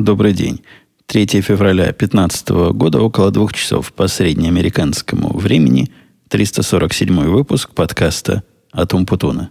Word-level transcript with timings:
Добрый 0.00 0.32
день. 0.32 0.60
3 1.06 1.26
февраля 1.40 1.86
2015 1.86 2.50
года, 2.72 3.00
около 3.00 3.32
двух 3.32 3.52
часов 3.52 3.92
по 3.92 4.06
среднеамериканскому 4.06 5.36
времени, 5.36 5.90
347 6.28 7.24
выпуск 7.24 7.74
подкаста 7.74 8.44
«Атум 8.70 9.06
Путуна». 9.06 9.50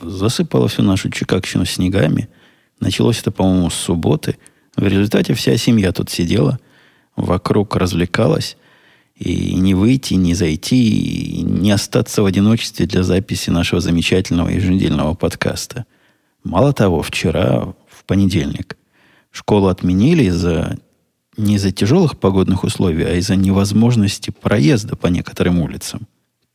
Засыпало 0.00 0.68
всю 0.68 0.82
нашу 0.82 1.10
чикагщину 1.10 1.66
снегами. 1.66 2.30
Началось 2.80 3.20
это, 3.20 3.30
по-моему, 3.30 3.70
с 3.70 3.74
субботы. 3.74 4.36
В 4.76 4.86
результате 4.86 5.34
вся 5.34 5.56
семья 5.56 5.92
тут 5.92 6.10
сидела, 6.10 6.58
вокруг 7.16 7.76
развлекалась. 7.76 8.56
И 9.14 9.54
не 9.54 9.72
выйти, 9.72 10.12
не 10.14 10.34
зайти, 10.34 11.38
и 11.38 11.42
не 11.42 11.70
остаться 11.70 12.22
в 12.22 12.26
одиночестве 12.26 12.84
для 12.84 13.02
записи 13.02 13.48
нашего 13.48 13.80
замечательного 13.80 14.50
еженедельного 14.50 15.14
подкаста. 15.14 15.86
Мало 16.44 16.74
того, 16.74 17.00
вчера, 17.00 17.74
в 17.88 18.04
понедельник, 18.04 18.76
школу 19.30 19.68
отменили 19.68 20.24
из-за 20.24 20.78
не 21.38 21.56
из-за 21.56 21.70
тяжелых 21.70 22.18
погодных 22.18 22.64
условий, 22.64 23.04
а 23.04 23.14
из-за 23.14 23.36
невозможности 23.36 24.30
проезда 24.30 24.96
по 24.96 25.06
некоторым 25.08 25.60
улицам. 25.60 26.06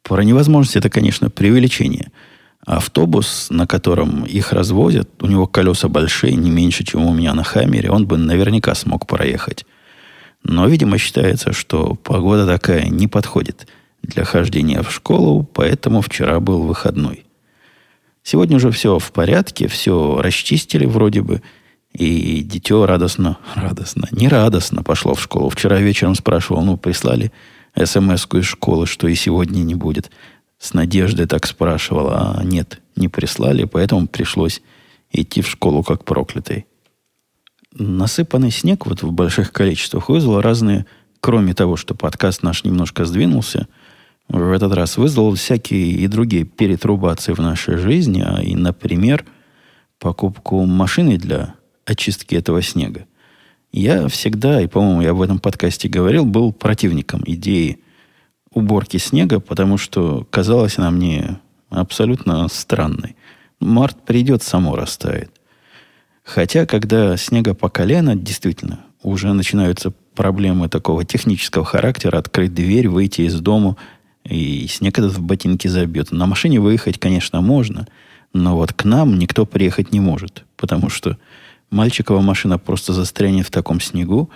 Про 0.01 0.23
невозможность 0.23 0.75
это, 0.75 0.89
конечно, 0.89 1.29
преувеличение– 1.29 2.11
Автобус, 2.65 3.47
на 3.49 3.65
котором 3.65 4.23
их 4.23 4.53
развозят, 4.53 5.09
у 5.21 5.27
него 5.27 5.47
колеса 5.47 5.87
большие, 5.87 6.35
не 6.35 6.51
меньше, 6.51 6.83
чем 6.83 7.05
у 7.05 7.13
меня 7.13 7.33
на 7.33 7.43
Хаммере, 7.43 7.89
он 7.89 8.05
бы 8.05 8.17
наверняка 8.17 8.75
смог 8.75 9.07
проехать. 9.07 9.65
Но, 10.43 10.67
видимо, 10.67 10.97
считается, 10.97 11.53
что 11.53 11.95
погода 11.95 12.45
такая 12.45 12.87
не 12.87 13.07
подходит 13.07 13.67
для 14.03 14.23
хождения 14.23 14.81
в 14.83 14.91
школу, 14.91 15.43
поэтому 15.43 16.01
вчера 16.01 16.39
был 16.39 16.63
выходной. 16.63 17.25
Сегодня 18.23 18.57
уже 18.57 18.69
все 18.71 18.99
в 18.99 19.11
порядке, 19.11 19.67
все 19.67 20.21
расчистили 20.21 20.85
вроде 20.85 21.21
бы, 21.21 21.41
и 21.93 22.41
дитё 22.43 22.85
радостно, 22.85 23.37
радостно, 23.55 24.07
не 24.11 24.27
радостно 24.27 24.83
пошло 24.83 25.15
в 25.15 25.21
школу. 25.21 25.49
Вчера 25.49 25.79
вечером 25.79 26.15
спрашивал, 26.15 26.63
ну, 26.63 26.77
прислали 26.77 27.31
смс 27.75 28.27
из 28.33 28.45
школы, 28.45 28.85
что 28.85 29.07
и 29.07 29.15
сегодня 29.15 29.61
не 29.61 29.75
будет 29.75 30.11
с 30.61 30.75
надеждой 30.75 31.25
так 31.25 31.47
спрашивал, 31.47 32.09
а 32.11 32.41
нет, 32.43 32.81
не 32.95 33.07
прислали, 33.07 33.63
поэтому 33.63 34.07
пришлось 34.07 34.61
идти 35.11 35.41
в 35.41 35.47
школу 35.49 35.81
как 35.81 36.05
проклятый. 36.05 36.67
Насыпанный 37.73 38.51
снег 38.51 38.85
вот 38.85 39.01
в 39.01 39.11
больших 39.11 39.51
количествах 39.51 40.09
вызвал 40.09 40.39
разные, 40.39 40.85
кроме 41.19 41.55
того, 41.55 41.77
что 41.77 41.95
подкаст 41.95 42.43
наш 42.43 42.63
немножко 42.63 43.05
сдвинулся, 43.05 43.67
в 44.27 44.51
этот 44.51 44.71
раз 44.73 44.97
вызвал 44.97 45.33
всякие 45.33 45.93
и 45.93 46.07
другие 46.07 46.45
перетрубации 46.45 47.33
в 47.33 47.39
нашей 47.39 47.77
жизни, 47.77 48.23
а 48.23 48.39
и, 48.39 48.55
например, 48.55 49.25
покупку 49.97 50.63
машины 50.65 51.17
для 51.17 51.55
очистки 51.85 52.35
этого 52.35 52.61
снега. 52.61 53.07
Я 53.71 54.07
всегда, 54.09 54.61
и, 54.61 54.67
по-моему, 54.67 55.01
я 55.01 55.15
в 55.15 55.23
этом 55.23 55.39
подкасте 55.39 55.89
говорил, 55.89 56.25
был 56.25 56.53
противником 56.53 57.23
идеи 57.25 57.79
уборки 58.53 58.97
снега, 58.97 59.39
потому 59.39 59.77
что 59.77 60.25
казалась 60.29 60.77
она 60.77 60.91
мне 60.91 61.39
абсолютно 61.69 62.47
странной. 62.49 63.15
Март 63.59 64.01
придет, 64.03 64.43
само 64.43 64.75
растает. 64.75 65.31
Хотя, 66.23 66.65
когда 66.65 67.17
снега 67.17 67.53
по 67.53 67.69
колено, 67.69 68.15
действительно, 68.15 68.85
уже 69.01 69.33
начинаются 69.33 69.91
проблемы 70.15 70.69
такого 70.69 71.05
технического 71.05 71.65
характера, 71.65 72.17
открыть 72.17 72.53
дверь, 72.53 72.89
выйти 72.89 73.21
из 73.21 73.39
дома, 73.39 73.77
и 74.23 74.67
снег 74.67 74.99
этот 74.99 75.13
в 75.13 75.21
ботинки 75.21 75.67
забьет. 75.67 76.11
На 76.11 76.27
машине 76.27 76.59
выехать, 76.59 76.99
конечно, 76.99 77.41
можно, 77.41 77.87
но 78.33 78.55
вот 78.55 78.73
к 78.73 78.83
нам 78.83 79.17
никто 79.17 79.45
приехать 79.45 79.91
не 79.91 79.99
может, 79.99 80.45
потому 80.57 80.89
что 80.89 81.17
мальчикова 81.71 82.21
машина 82.21 82.59
просто 82.59 82.93
застрянет 82.93 83.47
в 83.47 83.51
таком 83.51 83.79
снегу, 83.79 84.29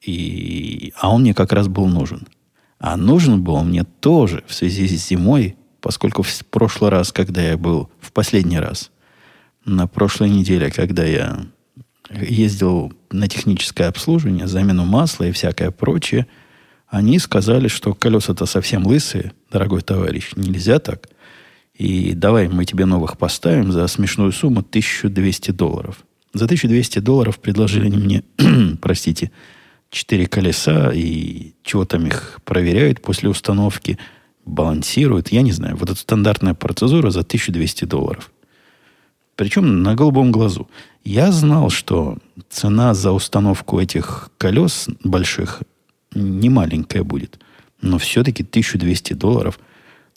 и... 0.00 0.92
а 0.98 1.12
он 1.12 1.22
мне 1.22 1.34
как 1.34 1.52
раз 1.52 1.68
был 1.68 1.86
нужен– 1.86 2.26
а 2.78 2.96
нужен 2.96 3.42
был 3.42 3.62
мне 3.62 3.84
тоже 3.84 4.44
в 4.46 4.54
связи 4.54 4.86
с 4.86 5.08
зимой, 5.08 5.56
поскольку 5.80 6.22
в 6.22 6.44
прошлый 6.46 6.90
раз, 6.90 7.12
когда 7.12 7.42
я 7.42 7.56
был, 7.56 7.90
в 8.00 8.12
последний 8.12 8.58
раз, 8.58 8.90
на 9.64 9.86
прошлой 9.86 10.30
неделе, 10.30 10.70
когда 10.70 11.04
я 11.04 11.40
ездил 12.10 12.92
на 13.10 13.28
техническое 13.28 13.86
обслуживание, 13.86 14.46
замену 14.46 14.84
масла 14.84 15.24
и 15.24 15.32
всякое 15.32 15.70
прочее, 15.70 16.26
они 16.86 17.18
сказали, 17.18 17.68
что 17.68 17.94
колеса-то 17.94 18.46
совсем 18.46 18.86
лысые, 18.86 19.32
дорогой 19.50 19.82
товарищ, 19.82 20.32
нельзя 20.36 20.78
так. 20.78 21.08
И 21.74 22.14
давай 22.14 22.48
мы 22.48 22.64
тебе 22.64 22.86
новых 22.86 23.18
поставим 23.18 23.72
за 23.72 23.86
смешную 23.88 24.32
сумму 24.32 24.60
1200 24.60 25.50
долларов. 25.50 25.98
За 26.32 26.46
1200 26.46 26.98
долларов 27.00 27.38
предложили 27.38 27.94
мне, 27.94 28.24
простите, 28.80 29.30
четыре 29.90 30.26
колеса 30.26 30.92
и 30.92 31.52
чего 31.62 31.84
там 31.84 32.06
их 32.06 32.40
проверяют 32.44 33.00
после 33.00 33.28
установки, 33.28 33.98
балансируют. 34.44 35.28
Я 35.28 35.42
не 35.42 35.52
знаю. 35.52 35.76
Вот 35.76 35.90
эта 35.90 35.98
стандартная 35.98 36.54
процедура 36.54 37.10
за 37.10 37.20
1200 37.20 37.84
долларов. 37.84 38.30
Причем 39.36 39.82
на 39.82 39.94
голубом 39.94 40.32
глазу. 40.32 40.68
Я 41.04 41.30
знал, 41.30 41.70
что 41.70 42.18
цена 42.50 42.92
за 42.94 43.12
установку 43.12 43.78
этих 43.78 44.30
колес 44.36 44.88
больших 45.04 45.62
не 46.14 46.48
маленькая 46.48 47.04
будет. 47.04 47.38
Но 47.80 47.98
все-таки 47.98 48.42
1200 48.42 49.12
долларов. 49.12 49.60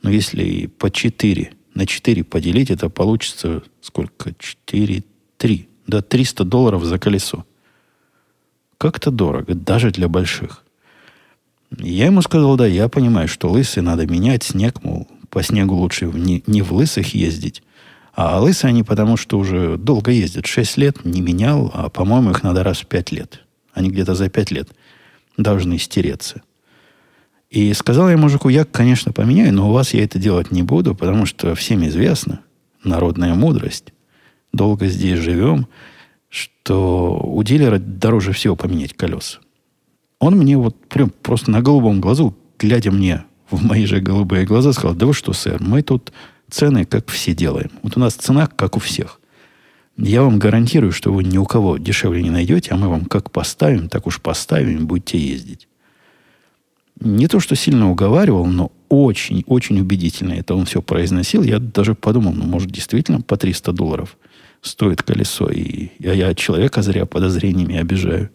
Но 0.02 0.10
если 0.10 0.66
по 0.66 0.90
4 0.90 1.54
на 1.76 1.86
4 1.86 2.24
поделить, 2.24 2.72
это 2.72 2.90
получится 2.90 3.64
сколько? 3.82 4.34
4, 4.38 5.04
3. 5.38 5.70
Да, 5.88 6.02
300 6.02 6.44
долларов 6.44 6.84
за 6.84 6.98
колесо. 6.98 7.46
Как-то 8.82 9.12
дорого, 9.12 9.54
даже 9.54 9.92
для 9.92 10.08
больших. 10.08 10.64
Я 11.78 12.08
ему 12.08 12.24
сказал, 12.24 12.56
да, 12.56 12.66
я 12.66 12.90
понимаю, 12.90 13.28
что 13.28 13.48
лысые 13.48 13.84
надо 13.84 14.08
менять, 14.08 14.42
снег, 14.42 14.84
мол, 14.84 15.08
по 15.30 15.44
снегу 15.44 15.76
лучше 15.76 16.08
не, 16.08 16.44
не 16.48 16.64
в 16.64 16.74
лысых 16.74 17.14
ездить. 17.14 17.62
А 18.16 18.40
лысые 18.40 18.70
они 18.70 18.82
потому, 18.82 19.18
что 19.18 19.38
уже 19.38 19.78
долго 19.78 20.10
ездят. 20.10 20.48
Шесть 20.48 20.78
лет 20.78 21.06
не 21.06 21.22
менял, 21.22 21.70
а, 21.76 21.90
по-моему, 21.90 22.32
их 22.32 22.42
надо 22.42 22.64
раз 22.64 22.80
в 22.80 22.88
пять 22.88 23.12
лет. 23.12 23.46
Они 23.72 23.92
где-то 23.92 24.16
за 24.16 24.30
пять 24.30 24.50
лет 24.50 24.70
должны 25.38 25.78
стереться. 25.78 26.42
И 27.52 27.72
сказал 27.76 28.10
я 28.10 28.18
мужику, 28.18 28.50
я, 28.50 28.66
конечно, 28.66 29.12
поменяю, 29.12 29.54
но 29.54 29.70
у 29.70 29.74
вас 29.74 29.94
я 29.94 30.04
это 30.04 30.18
делать 30.18 30.50
не 30.50 30.64
буду, 30.64 30.96
потому 30.96 31.28
что 31.28 31.54
всем 31.54 31.86
известно, 31.86 32.40
народная 32.84 33.36
мудрость, 33.36 33.94
долго 34.52 34.88
здесь 34.88 35.20
живем– 35.20 35.68
что 36.32 37.20
у 37.22 37.44
дилера 37.44 37.78
дороже 37.78 38.32
всего 38.32 38.56
поменять 38.56 38.94
колеса. 38.94 39.40
Он 40.18 40.38
мне 40.38 40.58
вот 40.58 40.78
прям 40.88 41.10
просто 41.10 41.52
на 41.52 41.62
голубом 41.62 42.00
глазу, 42.00 42.36
глядя 42.58 42.90
мне 42.90 43.26
в 43.50 43.64
мои 43.66 43.86
же 43.86 44.00
голубые 44.00 44.46
глаза, 44.46 44.72
сказал, 44.72 44.96
да 44.96 45.06
вы 45.06 45.14
что, 45.14 45.34
сэр, 45.34 45.62
мы 45.62 45.82
тут 45.82 46.14
цены 46.50 46.86
как 46.86 47.10
все 47.10 47.36
делаем. 47.36 47.70
Вот 47.84 47.98
у 47.98 48.00
нас 48.00 48.14
цена 48.14 48.48
как 48.48 48.78
у 48.78 48.80
всех. 48.80 49.20
Я 49.98 50.24
вам 50.24 50.40
гарантирую, 50.40 50.94
что 50.94 51.12
вы 51.12 51.26
ни 51.26 51.38
у 51.38 51.46
кого 51.46 51.78
дешевле 51.78 52.24
не 52.24 52.30
найдете, 52.30 52.72
а 52.72 52.78
мы 52.78 52.88
вам 52.88 53.06
как 53.06 53.30
поставим, 53.30 53.90
так 53.90 54.08
уж 54.08 54.22
поставим, 54.22 54.88
будете 54.88 55.18
ездить. 55.18 55.68
Не 57.02 57.28
то, 57.28 57.42
что 57.42 57.58
сильно 57.58 57.92
уговаривал, 57.92 58.46
но 58.46 58.72
очень, 58.88 59.44
очень 59.48 59.82
убедительно 59.82 60.34
это 60.34 60.56
он 60.56 60.64
все 60.64 60.82
произносил. 60.82 61.44
Я 61.44 61.60
даже 61.60 61.94
подумал, 61.94 62.32
ну, 62.32 62.46
может, 62.46 62.72
действительно 62.72 63.20
по 63.20 63.36
300 63.36 63.74
долларов– 63.74 64.18
стоит 64.62 65.04
колесо, 65.04 65.50
и 65.50 65.90
я, 66.00 66.14
я 66.14 66.34
человека 66.36 66.82
зря 66.82 67.06
подозрениями 67.06 67.78
обижаю. 67.78 68.30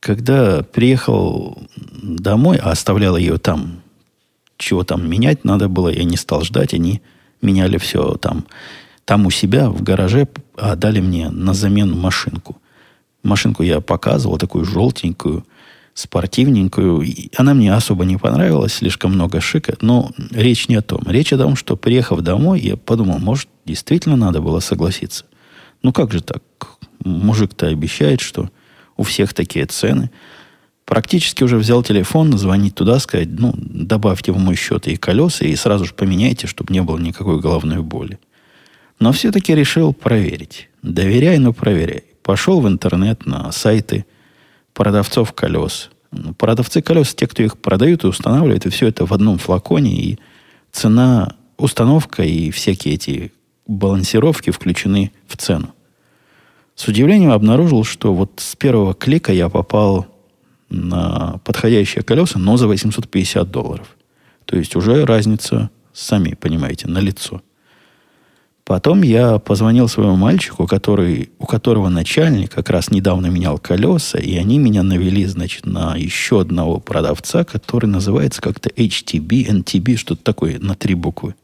Когда 0.00 0.62
приехал 0.62 1.58
домой, 1.76 2.58
а 2.58 2.70
оставлял 2.70 3.16
ее 3.16 3.38
там, 3.38 3.82
чего 4.56 4.84
там 4.84 5.08
менять 5.08 5.44
надо 5.44 5.68
было, 5.68 5.88
я 5.88 6.04
не 6.04 6.16
стал 6.16 6.42
ждать, 6.42 6.74
они 6.74 7.00
меняли 7.40 7.78
все 7.78 8.16
там, 8.16 8.46
там 9.04 9.26
у 9.26 9.30
себя 9.30 9.70
в 9.70 9.82
гараже, 9.82 10.28
а 10.56 10.76
дали 10.76 11.00
мне 11.00 11.30
на 11.30 11.54
замену 11.54 11.96
машинку. 11.96 12.56
Машинку 13.22 13.62
я 13.62 13.80
показывал, 13.80 14.38
такую 14.38 14.64
желтенькую, 14.64 15.46
спортивненькую. 15.94 17.06
Она 17.36 17.54
мне 17.54 17.72
особо 17.72 18.04
не 18.04 18.16
понравилась, 18.16 18.74
слишком 18.74 19.12
много 19.12 19.40
шика. 19.40 19.76
Но 19.80 20.10
речь 20.30 20.68
не 20.68 20.74
о 20.74 20.82
том. 20.82 21.02
Речь 21.06 21.32
о 21.32 21.38
том, 21.38 21.56
что 21.56 21.76
приехав 21.76 22.20
домой, 22.20 22.60
я 22.60 22.76
подумал, 22.76 23.20
может, 23.20 23.48
действительно 23.64 24.16
надо 24.16 24.40
было 24.40 24.60
согласиться. 24.60 25.24
Ну 25.82 25.92
как 25.92 26.12
же 26.12 26.20
так? 26.20 26.42
Мужик-то 27.04 27.68
обещает, 27.68 28.20
что 28.20 28.50
у 28.96 29.04
всех 29.04 29.32
такие 29.34 29.66
цены. 29.66 30.10
Практически 30.84 31.44
уже 31.44 31.56
взял 31.56 31.82
телефон, 31.82 32.36
звонить 32.36 32.74
туда, 32.74 32.98
сказать, 32.98 33.28
ну, 33.30 33.54
добавьте 33.56 34.32
в 34.32 34.38
мой 34.38 34.54
счет 34.54 34.86
и 34.86 34.96
колеса, 34.96 35.46
и 35.46 35.56
сразу 35.56 35.86
же 35.86 35.94
поменяйте, 35.94 36.46
чтобы 36.46 36.74
не 36.74 36.82
было 36.82 36.98
никакой 36.98 37.40
головной 37.40 37.82
боли. 37.82 38.18
Но 38.98 39.12
все-таки 39.12 39.54
решил 39.54 39.94
проверить. 39.94 40.68
Доверяй, 40.82 41.38
но 41.38 41.52
проверяй. 41.52 42.04
Пошел 42.22 42.60
в 42.60 42.68
интернет 42.68 43.26
на 43.26 43.50
сайты 43.52 44.04
продавцов 44.74 45.32
колес. 45.32 45.90
Ну, 46.10 46.34
продавцы 46.34 46.82
колес, 46.82 47.14
те, 47.14 47.26
кто 47.26 47.42
их 47.42 47.58
продают 47.58 48.04
и 48.04 48.08
устанавливают, 48.08 48.66
и 48.66 48.70
все 48.70 48.88
это 48.88 49.06
в 49.06 49.12
одном 49.12 49.38
флаконе, 49.38 49.92
и 49.92 50.18
цена, 50.70 51.36
установка 51.56 52.22
и 52.22 52.50
всякие 52.50 52.94
эти 52.94 53.32
балансировки 53.66 54.50
включены 54.50 55.12
в 55.26 55.36
цену. 55.36 55.70
С 56.74 56.88
удивлением 56.88 57.30
обнаружил, 57.30 57.84
что 57.84 58.12
вот 58.12 58.32
с 58.36 58.56
первого 58.56 58.94
клика 58.94 59.32
я 59.32 59.48
попал 59.48 60.06
на 60.68 61.40
подходящие 61.44 62.02
колеса, 62.02 62.38
но 62.38 62.56
за 62.56 62.66
850 62.66 63.50
долларов. 63.50 63.96
То 64.44 64.56
есть 64.56 64.74
уже 64.76 65.04
разница, 65.04 65.70
сами 65.92 66.34
понимаете, 66.34 66.88
на 66.88 66.98
лицо. 66.98 67.42
Потом 68.64 69.02
я 69.02 69.38
позвонил 69.38 69.88
своему 69.88 70.16
мальчику, 70.16 70.66
который, 70.66 71.30
у 71.38 71.44
которого 71.44 71.90
начальник 71.90 72.50
как 72.50 72.70
раз 72.70 72.90
недавно 72.90 73.26
менял 73.26 73.58
колеса, 73.58 74.18
и 74.18 74.36
они 74.36 74.58
меня 74.58 74.82
навели, 74.82 75.26
значит, 75.26 75.66
на 75.66 75.94
еще 75.96 76.40
одного 76.40 76.80
продавца, 76.80 77.44
который 77.44 77.86
называется 77.86 78.40
как-то 78.40 78.70
HTB, 78.70 79.62
NTB, 79.62 79.96
что-то 79.96 80.24
такое, 80.24 80.58
на 80.58 80.74
три 80.74 80.94
буквы. 80.94 81.34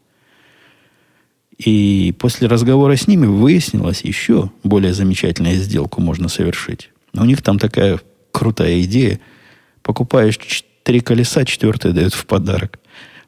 И 1.59 2.15
после 2.19 2.49
разговора 2.49 2.97
с 2.97 3.07
ними 3.07 3.27
выяснилось 3.27 4.01
еще 4.01 4.51
более 4.65 4.95
замечательную 4.95 5.57
сделку 5.57 6.01
можно 6.01 6.29
совершить. 6.29 6.89
У 7.13 7.25
них 7.27 7.43
там 7.43 7.59
такая 7.59 8.01
крутая 8.33 8.81
идея. 8.83 9.21
Покупаешь 9.83 10.39
три 10.83 11.01
колеса, 11.01 11.45
четвертое 11.45 11.93
дают 11.93 12.15
в 12.15 12.25
подарок. 12.25 12.79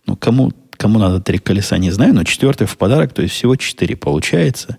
Ну, 0.07 0.17
кому, 0.17 0.51
кому 0.77 0.99
надо 0.99 1.21
три 1.21 1.39
колеса, 1.39 1.79
не 1.79 1.91
знаю, 1.91 2.15
но 2.15 2.25
четвертое 2.25 2.67
в 2.67 2.77
подарок, 2.77 3.13
то 3.13 3.23
есть 3.23 3.35
всего 3.35 3.57
четыре 3.57 3.97
получается. 3.97 4.79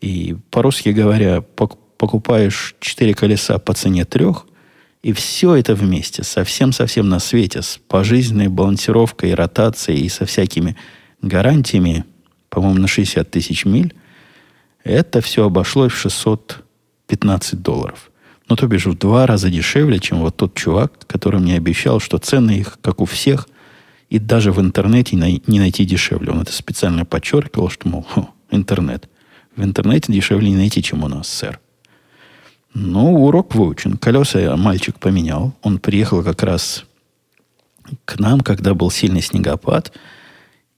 И 0.00 0.36
по-русски 0.50 0.90
говоря, 0.90 1.40
покупаешь 1.40 2.76
четыре 2.80 3.14
колеса 3.14 3.58
по 3.58 3.72
цене 3.74 4.04
трех, 4.04 4.46
и 5.02 5.12
все 5.12 5.54
это 5.54 5.74
вместе, 5.74 6.24
совсем-совсем 6.24 7.08
на 7.08 7.18
свете, 7.18 7.62
с 7.62 7.80
пожизненной 7.88 8.48
балансировкой, 8.48 9.34
ротацией 9.34 10.04
и 10.04 10.08
со 10.08 10.26
всякими 10.26 10.76
гарантиями 11.22 12.04
по-моему, 12.48 12.80
на 12.80 12.88
60 12.88 13.30
тысяч 13.30 13.64
миль, 13.64 13.94
это 14.84 15.20
все 15.20 15.44
обошлось 15.44 15.92
в 15.92 15.98
615 15.98 17.60
долларов. 17.62 18.10
Ну, 18.48 18.56
то 18.56 18.66
бишь, 18.66 18.86
в 18.86 18.96
два 18.96 19.26
раза 19.26 19.50
дешевле, 19.50 19.98
чем 19.98 20.20
вот 20.20 20.36
тот 20.36 20.54
чувак, 20.54 20.92
который 21.06 21.40
мне 21.40 21.56
обещал, 21.56 22.00
что 22.00 22.18
цены 22.18 22.52
их, 22.52 22.78
как 22.80 23.00
у 23.00 23.04
всех, 23.04 23.48
и 24.08 24.18
даже 24.18 24.52
в 24.52 24.60
интернете 24.60 25.16
не 25.16 25.58
найти 25.58 25.84
дешевле. 25.84 26.32
Он 26.32 26.40
это 26.40 26.52
специально 26.52 27.04
подчеркивал, 27.04 27.68
что, 27.68 27.88
мол, 27.88 28.06
интернет. 28.50 29.08
В 29.56 29.62
интернете 29.62 30.12
дешевле 30.12 30.50
не 30.50 30.56
найти, 30.56 30.82
чем 30.82 31.04
у 31.04 31.08
нас, 31.08 31.28
сэр. 31.28 31.60
Ну, 32.74 33.24
урок 33.24 33.54
выучен. 33.54 33.96
Колеса 33.96 34.56
мальчик 34.56 34.98
поменял. 34.98 35.54
Он 35.62 35.78
приехал 35.78 36.22
как 36.22 36.42
раз 36.42 36.84
к 38.04 38.18
нам, 38.18 38.40
когда 38.40 38.74
был 38.74 38.90
сильный 38.90 39.22
снегопад– 39.22 39.92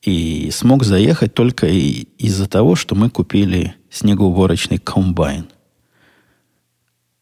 и 0.02 0.50
смог 0.50 0.84
заехать 0.84 1.34
только 1.34 1.66
из-за 1.66 2.48
того, 2.48 2.74
что 2.74 2.94
мы 2.94 3.10
купили 3.10 3.74
снегоуборочный 3.90 4.78
комбайн. 4.78 5.46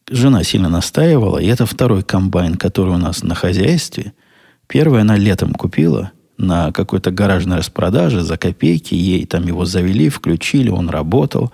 Жена 0.08 0.42
сильно 0.42 0.68
настаивала, 0.68 1.38
и 1.38 1.46
это 1.46 1.66
второй 1.66 2.02
комбайн, 2.02 2.54
который 2.54 2.94
у 2.94 2.98
нас 2.98 3.22
на 3.22 3.34
хозяйстве. 3.34 4.14
Первый 4.68 5.00
она 5.00 5.16
летом 5.16 5.52
купила 5.52 6.12
на 6.36 6.70
какой-то 6.70 7.10
гаражной 7.10 7.58
распродаже 7.58 8.22
за 8.22 8.36
копейки. 8.36 8.94
Ей 8.94 9.26
там 9.26 9.46
его 9.46 9.64
завели, 9.64 10.08
включили, 10.08 10.70
он 10.70 10.88
работал. 10.88 11.52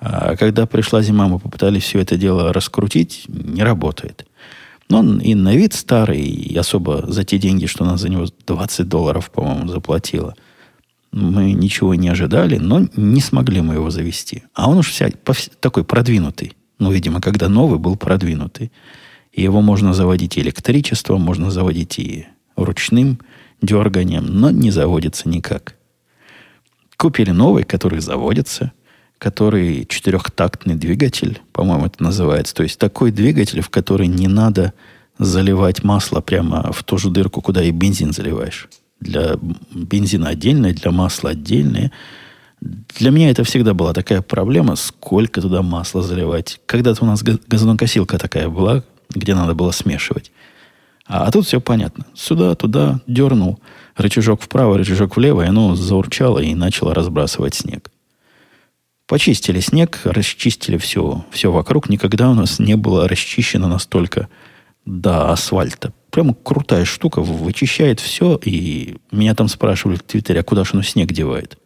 А 0.00 0.36
когда 0.36 0.66
пришла 0.66 1.02
зима, 1.02 1.28
мы 1.28 1.38
попытались 1.38 1.84
все 1.84 2.00
это 2.00 2.16
дело 2.16 2.52
раскрутить, 2.52 3.24
не 3.28 3.62
работает. 3.62 4.26
Но 4.88 5.00
он 5.00 5.18
и 5.18 5.34
на 5.34 5.54
вид 5.54 5.74
старый, 5.74 6.20
и 6.20 6.56
особо 6.56 7.04
за 7.06 7.22
те 7.22 7.38
деньги, 7.38 7.66
что 7.66 7.84
она 7.84 7.96
за 7.96 8.08
него 8.08 8.26
20 8.46 8.88
долларов, 8.88 9.30
по-моему, 9.30 9.68
заплатила– 9.68 10.34
мы 11.12 11.52
ничего 11.52 11.94
не 11.94 12.08
ожидали, 12.08 12.58
но 12.58 12.86
не 12.96 13.20
смогли 13.20 13.60
мы 13.60 13.74
его 13.74 13.90
завести. 13.90 14.44
А 14.54 14.68
он 14.68 14.78
уж 14.78 14.90
вся, 14.90 15.10
такой 15.60 15.84
продвинутый. 15.84 16.52
Ну, 16.78 16.92
видимо, 16.92 17.20
когда 17.20 17.48
новый 17.48 17.78
был 17.78 17.96
продвинутый. 17.96 18.70
Его 19.32 19.60
можно 19.60 19.94
заводить 19.94 20.36
и 20.36 20.40
электричеством, 20.40 21.22
можно 21.22 21.50
заводить 21.50 21.98
и 21.98 22.26
ручным 22.64 23.20
дерганием, 23.62 24.26
но 24.26 24.50
не 24.50 24.70
заводится 24.70 25.28
никак. 25.28 25.74
Купили 26.96 27.30
новый, 27.30 27.64
который 27.64 28.00
заводится, 28.00 28.72
который 29.18 29.84
четырехтактный 29.86 30.74
двигатель, 30.74 31.40
по-моему, 31.52 31.86
это 31.86 32.02
называется. 32.02 32.54
То 32.54 32.62
есть 32.62 32.78
такой 32.78 33.10
двигатель, 33.10 33.60
в 33.60 33.70
который 33.70 34.06
не 34.06 34.28
надо 34.28 34.72
заливать 35.18 35.82
масло 35.82 36.20
прямо 36.20 36.72
в 36.72 36.84
ту 36.84 36.98
же 36.98 37.10
дырку, 37.10 37.40
куда 37.40 37.62
и 37.62 37.70
бензин 37.70 38.12
заливаешь 38.12 38.68
для 39.00 39.38
бензина 39.72 40.28
отдельное, 40.28 40.74
для 40.74 40.90
масла 40.90 41.30
отдельное. 41.30 41.92
Для 42.60 43.10
меня 43.10 43.30
это 43.30 43.44
всегда 43.44 43.74
была 43.74 43.92
такая 43.92 44.20
проблема, 44.22 44.76
сколько 44.76 45.40
туда 45.40 45.62
масла 45.62 46.02
заливать. 46.02 46.60
Когда-то 46.66 47.04
у 47.04 47.06
нас 47.06 47.22
газонокосилка 47.22 48.18
такая 48.18 48.48
была, 48.48 48.82
где 49.10 49.34
надо 49.34 49.54
было 49.54 49.70
смешивать. 49.70 50.32
А, 51.08 51.24
а 51.26 51.30
тут 51.30 51.46
все 51.46 51.60
понятно. 51.60 52.06
Сюда, 52.14 52.54
туда 52.54 53.00
дернул, 53.06 53.58
рычажок 53.96 54.42
вправо, 54.42 54.78
рычажок 54.78 55.16
влево, 55.16 55.42
и 55.42 55.46
оно 55.48 55.74
заурчало 55.74 56.38
и 56.38 56.54
начало 56.54 56.94
разбрасывать 56.94 57.54
снег. 57.54 57.90
Почистили 59.06 59.60
снег, 59.60 60.00
расчистили 60.04 60.76
все, 60.76 61.24
все 61.30 61.50
вокруг. 61.50 61.88
Никогда 61.88 62.30
у 62.30 62.34
нас 62.34 62.58
не 62.58 62.76
было 62.76 63.08
расчищено 63.08 63.66
настолько 63.66 64.28
до 64.84 65.32
асфальта 65.32 65.92
прямо 66.10 66.34
крутая 66.34 66.84
штука, 66.84 67.20
вычищает 67.22 68.00
все. 68.00 68.38
И 68.44 68.96
меня 69.10 69.34
там 69.34 69.48
спрашивали 69.48 69.96
в 69.96 70.02
Твиттере, 70.02 70.40
а 70.40 70.44
куда 70.44 70.64
же 70.64 70.70
оно 70.72 70.82
снег 70.82 71.12
девает? 71.12 71.58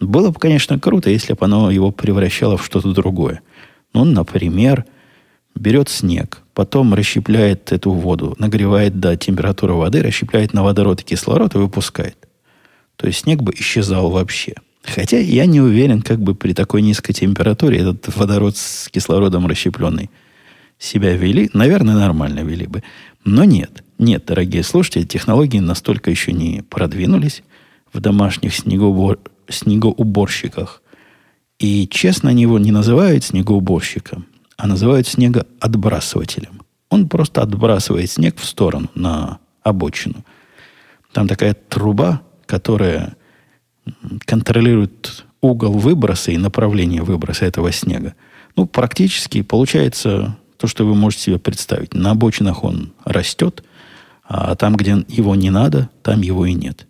Было 0.00 0.30
бы, 0.30 0.40
конечно, 0.40 0.78
круто, 0.78 1.10
если 1.10 1.34
бы 1.34 1.44
оно 1.44 1.70
его 1.70 1.92
превращало 1.92 2.56
в 2.56 2.64
что-то 2.64 2.92
другое. 2.92 3.40
Ну, 3.94 4.04
например, 4.04 4.84
берет 5.54 5.88
снег, 5.88 6.41
потом 6.54 6.94
расщепляет 6.94 7.72
эту 7.72 7.92
воду, 7.92 8.34
нагревает 8.38 9.00
до 9.00 9.16
температуры 9.16 9.74
воды, 9.74 10.02
расщепляет 10.02 10.52
на 10.52 10.62
водород 10.62 11.00
и 11.00 11.04
кислород 11.04 11.54
и 11.54 11.58
выпускает. 11.58 12.16
То 12.96 13.06
есть 13.06 13.20
снег 13.20 13.42
бы 13.42 13.52
исчезал 13.54 14.10
вообще. 14.10 14.54
Хотя 14.84 15.18
я 15.18 15.46
не 15.46 15.60
уверен, 15.60 16.02
как 16.02 16.20
бы 16.20 16.34
при 16.34 16.54
такой 16.54 16.82
низкой 16.82 17.12
температуре 17.12 17.78
этот 17.78 18.14
водород 18.16 18.56
с 18.56 18.88
кислородом 18.88 19.46
расщепленный 19.46 20.10
себя 20.78 21.16
вели. 21.16 21.50
Наверное, 21.52 21.94
нормально 21.94 22.40
вели 22.40 22.66
бы. 22.66 22.82
Но 23.24 23.44
нет, 23.44 23.84
нет, 23.98 24.24
дорогие 24.26 24.64
слушатели, 24.64 25.04
технологии 25.04 25.60
настолько 25.60 26.10
еще 26.10 26.32
не 26.32 26.62
продвинулись 26.68 27.42
в 27.92 28.00
домашних 28.00 28.54
снегоубор... 28.54 29.18
снегоуборщиках. 29.48 30.82
И 31.60 31.86
честно, 31.88 32.30
они 32.30 32.42
его 32.42 32.58
не 32.58 32.72
называют 32.72 33.22
снегоуборщиком, 33.22 34.26
а 34.56 34.66
называют 34.66 35.06
снегоотбрасывателем. 35.06 36.62
Он 36.88 37.08
просто 37.08 37.42
отбрасывает 37.42 38.10
снег 38.10 38.36
в 38.38 38.44
сторону, 38.44 38.90
на 38.94 39.38
обочину. 39.62 40.24
Там 41.12 41.28
такая 41.28 41.54
труба, 41.54 42.22
которая 42.46 43.16
контролирует 44.24 45.24
угол 45.40 45.72
выброса 45.72 46.32
и 46.32 46.38
направление 46.38 47.02
выброса 47.02 47.44
этого 47.44 47.72
снега. 47.72 48.14
Ну, 48.56 48.66
практически 48.66 49.42
получается 49.42 50.36
то, 50.56 50.66
что 50.66 50.86
вы 50.86 50.94
можете 50.94 51.24
себе 51.24 51.38
представить. 51.38 51.94
На 51.94 52.12
обочинах 52.12 52.62
он 52.62 52.92
растет, 53.04 53.64
а 54.24 54.54
там, 54.54 54.76
где 54.76 55.04
его 55.08 55.34
не 55.34 55.50
надо, 55.50 55.90
там 56.02 56.20
его 56.20 56.46
и 56.46 56.52
нет. 56.52 56.86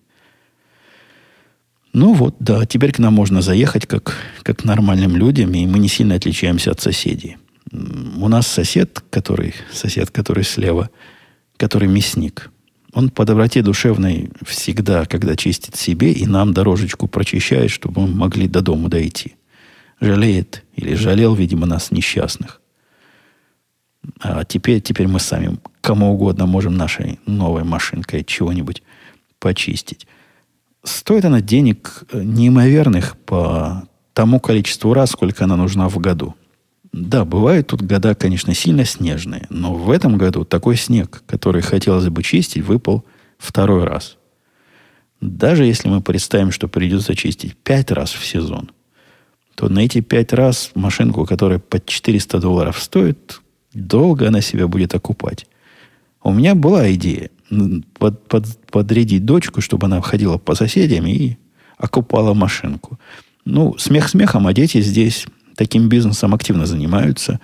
Ну 1.93 2.15
вот, 2.15 2.37
да, 2.39 2.65
теперь 2.65 2.93
к 2.93 2.99
нам 2.99 3.15
можно 3.15 3.43
заехать 3.43 3.87
как, 3.87 4.17
как 4.43 4.65
нормальным 4.65 5.17
людям, 5.17 5.53
и 5.55 5.67
мы 5.67 5.79
не 5.79 5.89
сильно 5.89 6.15
отличаемся 6.15 6.71
от 6.71 6.81
соседей. 6.81 7.37
У 7.73 8.29
нас 8.29 8.47
сосед, 8.47 9.03
который, 9.11 9.55
сосед, 9.73 10.11
который 10.11 10.45
слева, 10.45 10.91
который 11.57 11.89
мясник, 11.89 12.51
он 12.93 13.09
по 13.09 13.25
доброте 13.25 13.63
душевной 13.63 14.31
всегда, 14.45 15.07
когда 15.07 15.35
чистит 15.35 15.77
себе, 15.77 16.13
и 16.13 16.27
нам 16.27 16.53
дорожечку 16.53 17.09
прочищает, 17.09 17.71
чтобы 17.71 18.03
мы 18.03 18.09
могли 18.09 18.49
до 18.49 18.61
дому 18.61 18.89
дойти. 18.89 19.37
Жалеет 20.01 20.65
или 20.77 20.95
жалел, 20.95 21.35
видимо, 21.35 21.67
нас 21.67 21.91
несчастных. 21.91 22.61
А 24.21 24.45
теперь, 24.45 24.81
теперь 24.81 25.09
мы 25.09 25.21
сами 25.21 25.59
кому 25.81 26.13
угодно 26.13 26.47
можем 26.47 26.77
нашей 26.77 27.19
новой 27.25 27.65
машинкой 27.65 28.25
чего-нибудь 28.25 28.83
почистить. 29.39 30.07
Стоит 30.85 31.25
она 31.25 31.41
денег 31.41 32.05
э, 32.13 32.23
неимоверных 32.23 33.17
по 33.17 33.89
тому 34.13 34.41
количеству 34.41 34.93
раз, 34.93 35.11
сколько 35.11 35.45
она 35.45 35.57
нужна 35.57 35.89
в 35.89 35.99
году. 35.99 36.35
Да, 36.93 37.25
бывают 37.25 37.69
тут 37.69 37.83
года, 37.83 38.15
конечно, 38.15 38.55
сильно 38.55 38.85
снежные, 38.85 39.47
но 39.49 39.75
в 39.75 39.91
этом 39.91 40.19
году 40.19 40.45
такой 40.45 40.77
снег, 40.77 41.23
который 41.27 41.63
хотелось 41.63 42.09
бы 42.09 42.23
чистить, 42.23 42.63
выпал 42.63 43.05
второй 43.39 43.85
раз. 43.85 44.19
Даже 45.23 45.65
если 45.65 45.89
мы 45.89 46.03
представим, 46.03 46.51
что 46.51 46.69
придется 46.69 47.15
чистить 47.15 47.57
пять 47.57 47.91
раз 47.91 48.11
в 48.13 48.27
сезон, 48.27 48.71
то 49.55 49.69
на 49.69 49.81
эти 49.81 50.01
пять 50.01 50.33
раз 50.33 50.71
машинку, 50.75 51.25
которая 51.25 51.59
под 51.61 51.87
400 51.87 52.41
долларов 52.41 52.79
стоит, 52.79 53.41
долго 53.73 54.29
она 54.29 54.43
себя 54.43 54.69
будет 54.69 54.95
окупать. 54.95 55.47
У 56.23 56.33
меня 56.33 56.55
была 56.55 56.93
идея 56.93 57.31
под, 57.99 58.27
под, 58.29 58.47
подрядить 58.71 59.25
дочку, 59.25 59.61
чтобы 59.61 59.87
она 59.87 60.01
ходила 60.03 60.39
по 60.39 60.55
соседям 60.55 61.07
и 61.07 61.37
окупала 61.79 62.35
машинку. 62.35 62.99
Ну, 63.45 63.77
смех 63.79 64.09
смехом, 64.09 64.47
а 64.47 64.53
дети 64.53 64.81
здесь 64.81 65.27
таким 65.57 65.89
бизнесом 65.89 66.35
активно 66.35 66.67
занимаются. 66.67 67.41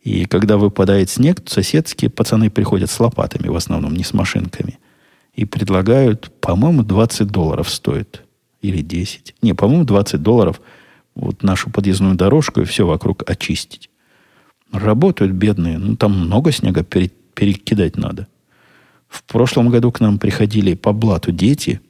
И 0.00 0.26
когда 0.26 0.56
выпадает 0.56 1.10
снег, 1.10 1.42
соседские 1.46 2.10
пацаны 2.10 2.50
приходят 2.50 2.90
с 2.90 3.00
лопатами, 3.00 3.48
в 3.48 3.56
основном, 3.56 3.94
не 3.94 4.04
с 4.04 4.12
машинками. 4.12 4.78
И 5.34 5.44
предлагают, 5.44 6.30
по-моему, 6.40 6.82
20 6.82 7.26
долларов 7.28 7.70
стоит. 7.70 8.22
Или 8.60 8.82
10. 8.82 9.34
Не, 9.42 9.54
по-моему, 9.54 9.84
20 9.84 10.22
долларов 10.22 10.60
вот 11.14 11.42
нашу 11.42 11.70
подъездную 11.70 12.14
дорожку 12.14 12.60
и 12.60 12.64
все 12.64 12.86
вокруг 12.86 13.28
очистить. 13.28 13.90
Работают 14.72 15.32
бедные. 15.32 15.78
Ну, 15.78 15.96
там 15.96 16.18
много 16.18 16.52
снега 16.52 16.82
перекидать 16.82 17.96
надо. 17.96 18.26
В 19.08 19.22
прошлом 19.22 19.68
году 19.68 19.92
к 19.92 20.00
нам 20.00 20.18
приходили 20.18 20.74
по 20.74 20.92
блату 20.92 21.30
дети, 21.30 21.80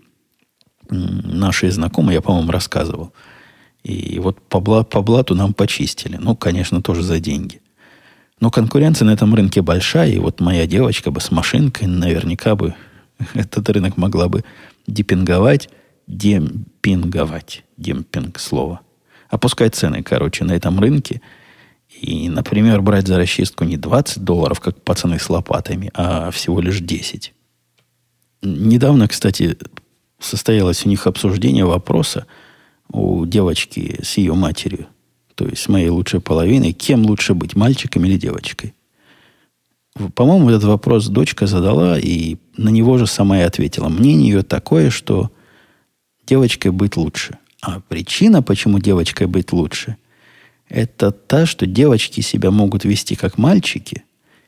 наши 0.90 1.71
знакомые, 1.71 2.16
я, 2.16 2.21
по-моему, 2.21 2.50
рассказывал. 2.50 3.12
И 3.85 4.19
вот 4.19 4.41
по, 4.41 4.61
бла, 4.61 4.83
по 4.83 5.03
блату 5.03 5.35
нам 5.35 5.53
почистили. 5.53 6.17
Ну, 6.17 6.35
конечно, 6.35 6.83
тоже 6.83 7.03
за 7.03 7.21
деньги. 7.21 7.61
Но 8.41 8.50
конкуренция 8.50 9.07
на 9.07 9.12
этом 9.12 9.35
рынке 9.35 9.62
большая, 9.62 10.11
и 10.11 10.19
вот 10.19 10.41
моя 10.41 10.67
девочка 10.67 11.11
бы 11.11 11.21
с 11.21 11.31
машинкой 11.31 11.87
наверняка 11.87 12.57
бы 12.57 12.75
этот 13.35 13.69
рынок 13.69 13.97
могла 13.97 14.29
бы 14.29 14.45
депинговать, 14.87 15.69
демпинговать, 16.07 17.64
демпинг 17.76 18.38
слово. 18.41 18.81
Опускать 19.29 19.75
цены, 19.75 20.03
короче, 20.03 20.45
на 20.45 20.53
этом 20.53 20.81
рынке. 20.81 21.21
И, 22.00 22.29
например, 22.29 22.81
брать 22.81 23.07
за 23.07 23.19
расчистку 23.19 23.64
не 23.64 23.76
20 23.76 24.25
долларов, 24.25 24.61
как 24.61 24.83
пацаны 24.83 25.19
с 25.19 25.29
лопатами, 25.29 25.91
а 25.95 26.31
всего 26.31 26.61
лишь 26.61 26.81
10. 26.81 27.33
Недавно, 28.43 29.09
кстати, 29.09 29.57
состоялось 30.19 30.85
у 30.85 30.88
них 30.88 31.07
обсуждение 31.07 31.64
вопроса 31.64 32.26
у 32.93 33.26
девочки 33.26 34.00
с 34.03 34.17
ее 34.17 34.35
матерью, 34.35 34.87
то 35.35 35.47
есть 35.47 35.62
с 35.62 35.69
моей 35.69 35.88
лучшей 35.88 36.21
половиной, 36.21 36.73
кем 36.73 37.05
лучше 37.05 37.35
быть, 37.35 37.57
мальчиком 37.57 38.05
или 38.05 38.17
девочкой. 38.17 38.75
По-моему, 40.14 40.50
этот 40.50 40.64
вопрос 40.64 41.07
дочка 41.07 41.47
задала, 41.47 41.99
и 41.99 42.37
на 42.57 42.71
него 42.71 42.99
же 42.99 43.07
сама 43.07 43.38
и 43.38 43.43
ответила. 43.43 43.88
Мнение 43.88 44.31
ее 44.31 44.43
такое, 44.43 44.91
что 44.91 45.31
девочкой 46.26 46.73
быть 46.73 46.97
лучше. 46.97 47.38
А 47.62 47.81
причина, 47.81 48.43
почему 48.43 48.79
девочкой 48.79 49.29
быть 49.29 49.53
лучше, 49.53 49.97
это 50.69 51.12
та, 51.12 51.47
что 51.47 51.67
девочки 51.67 52.21
себя 52.21 52.50
могут 52.50 52.85
вести 52.85 53.14
как 53.14 53.38
мальчики, 53.38 54.05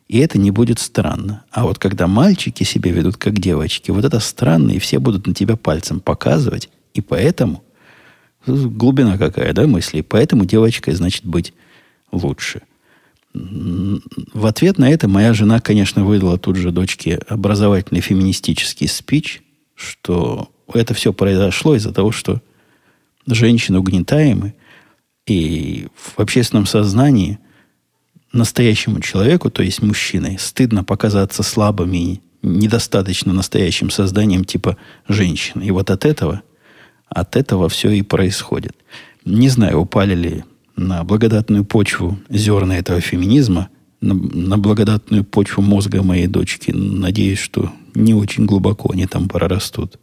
и 0.08 0.18
это 0.18 0.38
не 0.38 0.50
будет 0.50 0.78
странно. 0.78 1.44
А 1.50 1.64
вот 1.64 1.78
когда 1.78 2.06
мальчики 2.06 2.64
себя 2.64 2.90
ведут 2.90 3.16
как 3.16 3.38
девочки, 3.38 3.90
вот 3.90 4.04
это 4.04 4.18
странно, 4.20 4.72
и 4.72 4.78
все 4.78 4.98
будут 4.98 5.26
на 5.26 5.34
тебя 5.34 5.56
пальцем 5.56 6.00
показывать, 6.00 6.68
и 6.94 7.00
поэтому 7.00 7.62
глубина 8.46 9.18
какая, 9.18 9.52
да, 9.52 9.66
мысли, 9.66 10.00
поэтому 10.00 10.44
девочкой, 10.44 10.94
значит, 10.94 11.24
быть 11.24 11.52
лучше– 12.12 12.62
в 14.32 14.46
ответ 14.46 14.78
на 14.78 14.90
это 14.90 15.08
моя 15.08 15.34
жена, 15.34 15.60
конечно, 15.60 16.04
выдала 16.04 16.38
тут 16.38 16.56
же 16.56 16.70
дочке 16.70 17.20
образовательный 17.28 18.00
феминистический 18.00 18.88
спич, 18.88 19.42
что 19.74 20.50
это 20.72 20.94
все 20.94 21.12
произошло 21.12 21.74
из-за 21.76 21.92
того, 21.92 22.12
что 22.12 22.40
женщины 23.26 23.78
угнетаемы, 23.78 24.54
и 25.26 25.88
в 25.94 26.18
общественном 26.20 26.66
сознании 26.66 27.38
настоящему 28.32 29.00
человеку, 29.00 29.50
то 29.50 29.62
есть 29.62 29.82
мужчиной, 29.82 30.38
стыдно 30.38 30.84
показаться 30.84 31.42
слабым 31.42 31.92
и 31.94 32.20
недостаточно 32.42 33.32
настоящим 33.32 33.90
созданием 33.90 34.44
типа 34.44 34.76
женщины. 35.08 35.64
И 35.64 35.70
вот 35.72 35.90
от 35.90 36.04
этого, 36.04 36.42
от 37.16 37.34
этого 37.34 37.70
все 37.70 37.90
и 37.90 38.02
происходит. 38.02 38.76
Не 39.24 39.48
знаю, 39.48 39.80
упали 39.80 40.14
ли 40.14 40.44
на 40.76 41.02
благодатную 41.02 41.64
почву 41.64 42.18
зерна 42.28 42.76
этого 42.76 43.00
феминизма, 43.00 43.68
на, 44.02 44.12
на 44.12 44.58
благодатную 44.58 45.24
почву 45.24 45.62
мозга 45.62 46.02
моей 46.02 46.26
дочки. 46.26 46.72
Надеюсь, 46.72 47.38
что 47.38 47.72
не 47.94 48.12
очень 48.12 48.44
глубоко 48.44 48.90
они 48.92 49.06
там 49.06 49.28
прорастут. 49.30 49.98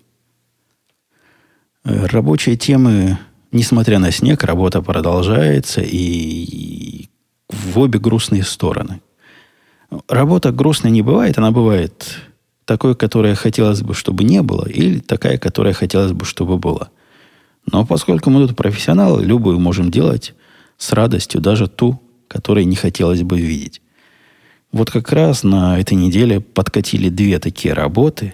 Э, 1.86 2.08
рабочие 2.08 2.58
темы, 2.58 3.20
несмотря 3.52 4.00
на 4.00 4.12
снег, 4.12 4.44
работа 4.44 4.82
продолжается 4.82 5.82
и, 5.86 7.10
в 7.48 7.78
обе 7.78 8.00
грустные 8.00 8.44
стороны. 8.44 9.02
Работа 10.10 10.52
грустной 10.52 10.90
не 10.90 11.04
бывает, 11.04 11.38
она 11.38 11.52
бывает 11.52 12.18
такой, 12.66 12.96
которая 12.96 13.36
хотелось 13.36 13.84
бы, 13.84 13.94
чтобы 13.94 14.24
не 14.24 14.42
было, 14.42 14.66
или 14.68 14.98
такая, 14.98 15.38
которая 15.38 15.74
хотелось 15.74 16.14
бы, 16.14 16.26
чтобы 16.26 16.58
была. 16.58 16.90
Но 17.72 17.86
поскольку 17.86 18.30
мы 18.30 18.48
тут 18.48 18.56
профессионалы, 18.56 19.24
любую 19.24 19.60
можем 19.60 19.90
делать, 19.92 20.34
с 20.78 20.92
радостью, 20.92 21.42
даже 21.42 21.68
ту, 21.68 22.02
которой 22.28 22.66
не 22.66 22.76
хотелось 22.76 23.24
бы 23.24 23.40
видеть. 23.40 23.82
Вот 24.72 24.90
как 24.90 25.12
раз 25.12 25.44
на 25.44 25.80
этой 25.80 25.94
неделе 25.94 26.42
подкатили 26.42 27.10
две 27.10 27.40
такие 27.40 27.74
работы. 27.74 28.34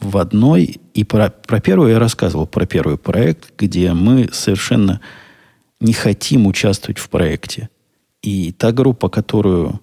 В 0.00 0.16
одной, 0.16 0.80
и 0.94 1.04
про, 1.04 1.28
про 1.28 1.60
первую 1.60 1.90
я 1.90 1.98
рассказывал, 1.98 2.46
про 2.46 2.64
первый 2.64 2.96
проект, 2.96 3.52
где 3.58 3.92
мы 3.92 4.30
совершенно 4.32 5.00
не 5.78 5.92
хотим 5.92 6.46
участвовать 6.46 6.98
в 6.98 7.10
проекте. 7.10 7.68
И 8.22 8.52
та 8.52 8.72
группа, 8.72 9.10
которую, 9.10 9.80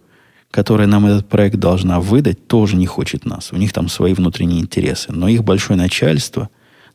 которая 0.49 0.87
нам 0.87 1.05
этот 1.05 1.29
проект 1.29 1.57
должна 1.57 1.99
выдать, 1.99 2.47
тоже 2.47 2.75
не 2.75 2.87
хочет 2.87 3.25
нас. 3.25 3.51
У 3.51 3.57
них 3.57 3.73
там 3.73 3.89
свои 3.89 4.13
внутренние 4.13 4.59
интересы. 4.59 5.11
Но 5.11 5.27
их 5.27 5.43
большое 5.43 5.77
начальство 5.77 6.49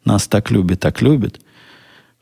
нас 0.04 0.26
так 0.28 0.50
любит, 0.50 0.80
так 0.80 1.02
любит– 1.02 1.40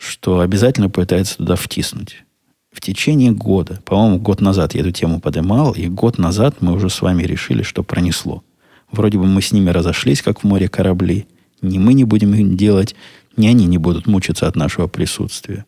что 0.00 0.40
обязательно 0.40 0.88
пытается 0.88 1.36
туда 1.36 1.56
втиснуть. 1.56 2.24
В 2.72 2.80
течение 2.80 3.32
года, 3.32 3.80
по-моему, 3.84 4.18
год 4.18 4.40
назад 4.40 4.74
я 4.74 4.80
эту 4.80 4.92
тему 4.92 5.20
поднимал, 5.20 5.72
и 5.72 5.88
год 5.88 6.16
назад 6.16 6.56
мы 6.60 6.72
уже 6.72 6.88
с 6.88 7.02
вами 7.02 7.22
решили, 7.24 7.62
что 7.62 7.82
пронесло. 7.82 8.42
Вроде 8.90 9.18
бы 9.18 9.26
мы 9.26 9.42
с 9.42 9.52
ними 9.52 9.68
разошлись, 9.68 10.22
как 10.22 10.40
в 10.40 10.44
море 10.44 10.68
корабли. 10.68 11.26
Ни 11.60 11.78
мы 11.78 11.92
не 11.92 12.04
будем 12.04 12.32
их 12.32 12.56
делать, 12.56 12.96
ни 13.36 13.46
они 13.46 13.66
не 13.66 13.76
будут 13.76 14.06
мучиться 14.06 14.46
от 14.46 14.56
нашего 14.56 14.86
присутствия. 14.86 15.66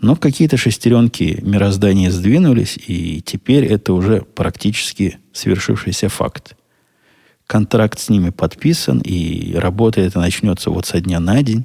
Но 0.00 0.16
какие-то 0.16 0.56
шестеренки 0.56 1.38
мироздания 1.42 2.10
сдвинулись, 2.10 2.76
и 2.88 3.22
теперь 3.24 3.64
это 3.66 3.92
уже 3.92 4.22
практически 4.22 5.18
свершившийся 5.32 6.08
факт. 6.08 6.56
Контракт 7.48 7.98
с 7.98 8.10
ними 8.10 8.28
подписан, 8.28 8.98
и 8.98 9.54
работа 9.54 10.02
эта 10.02 10.20
начнется 10.20 10.68
вот 10.68 10.84
со 10.84 11.00
дня 11.00 11.18
на 11.18 11.42
день. 11.42 11.64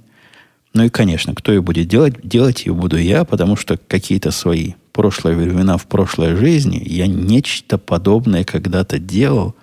Ну 0.74 0.86
и, 0.86 0.90
конечно, 0.90 1.36
кто 1.36 1.52
ее 1.52 1.62
будет 1.62 1.90
делать? 1.90 2.16
Делать 2.24 2.66
ее 2.66 2.74
буду 2.74 2.98
я, 2.98 3.26
потому 3.26 3.58
что 3.58 3.78
какие-то 3.78 4.32
свои 4.32 4.76
прошлые 4.94 5.36
времена 5.36 5.76
в 5.76 5.86
прошлой 5.88 6.38
жизни 6.38 6.82
я 6.86 7.06
нечто 7.06 7.78
подобное 7.78 8.46
когда-то 8.46 8.98
делал. 8.98 9.56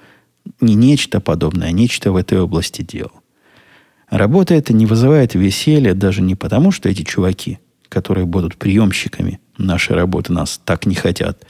Не 0.60 0.74
нечто 0.74 1.20
подобное, 1.20 1.68
а 1.68 1.72
нечто 1.72 2.12
в 2.12 2.16
этой 2.16 2.38
области 2.38 2.82
делал. 2.82 3.22
Работа 4.10 4.52
эта 4.52 4.74
не 4.74 4.84
вызывает 4.84 5.34
веселья 5.34 5.94
даже 5.94 6.20
не 6.20 6.34
потому, 6.34 6.70
что 6.70 6.90
эти 6.90 7.02
чуваки, 7.02 7.60
которые 7.88 8.26
будут 8.26 8.56
приемщиками 8.56 9.40
нашей 9.56 9.96
работы, 9.96 10.34
нас 10.34 10.60
так 10.62 10.84
не 10.84 10.96
хотят 10.96 11.46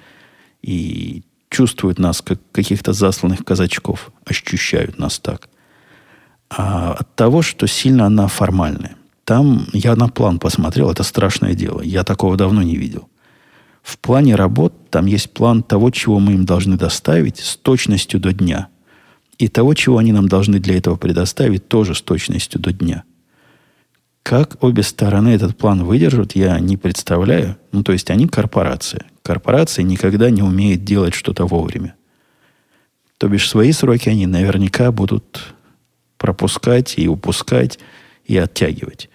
и 0.62 1.24
чувствуют 1.50 1.98
нас 1.98 2.22
как 2.22 2.40
каких-то 2.52 2.92
засланных 2.92 3.44
казачков, 3.44 4.10
ощущают 4.24 4.98
нас 4.98 5.18
так, 5.18 5.48
а 6.48 6.92
от 6.92 7.14
того, 7.14 7.42
что 7.42 7.66
сильно 7.66 8.06
она 8.06 8.28
формальная. 8.28 8.96
Там 9.24 9.66
я 9.72 9.94
на 9.94 10.08
план 10.08 10.38
посмотрел, 10.38 10.90
это 10.90 11.02
страшное 11.02 11.54
дело. 11.54 11.82
Я 11.82 12.02
такого 12.02 12.36
давно 12.36 12.62
не 12.62 12.76
видел. 12.76 13.08
В 13.82 13.98
плане 13.98 14.34
работ 14.34 14.90
там 14.90 15.06
есть 15.06 15.32
план 15.32 15.62
того, 15.62 15.90
чего 15.90 16.18
мы 16.18 16.32
им 16.32 16.44
должны 16.44 16.76
доставить 16.76 17.38
с 17.38 17.56
точностью 17.56 18.20
до 18.20 18.32
дня. 18.32 18.68
И 19.38 19.48
того, 19.48 19.74
чего 19.74 19.98
они 19.98 20.12
нам 20.12 20.28
должны 20.28 20.58
для 20.58 20.76
этого 20.76 20.96
предоставить, 20.96 21.68
тоже 21.68 21.94
с 21.94 22.02
точностью 22.02 22.60
до 22.60 22.72
дня. 22.72 23.04
Как 24.22 24.62
обе 24.62 24.82
стороны 24.82 25.30
этот 25.30 25.56
план 25.56 25.84
выдержат, 25.84 26.32
я 26.32 26.58
не 26.58 26.76
представляю. 26.76 27.56
Ну, 27.72 27.82
то 27.82 27.92
есть 27.92 28.10
они 28.10 28.26
корпорация. 28.28 29.06
Корпорация 29.22 29.82
никогда 29.82 30.30
не 30.30 30.42
умеет 30.42 30.84
делать 30.84 31.14
что-то 31.14 31.46
вовремя. 31.46 31.94
То 33.18 33.28
бишь 33.28 33.48
свои 33.48 33.72
сроки 33.72 34.08
они 34.08 34.26
наверняка 34.26 34.92
будут 34.92 35.54
пропускать 36.16 36.94
и 36.98 37.08
упускать 37.08 37.78
и 38.24 38.36
оттягивать. 38.36 39.10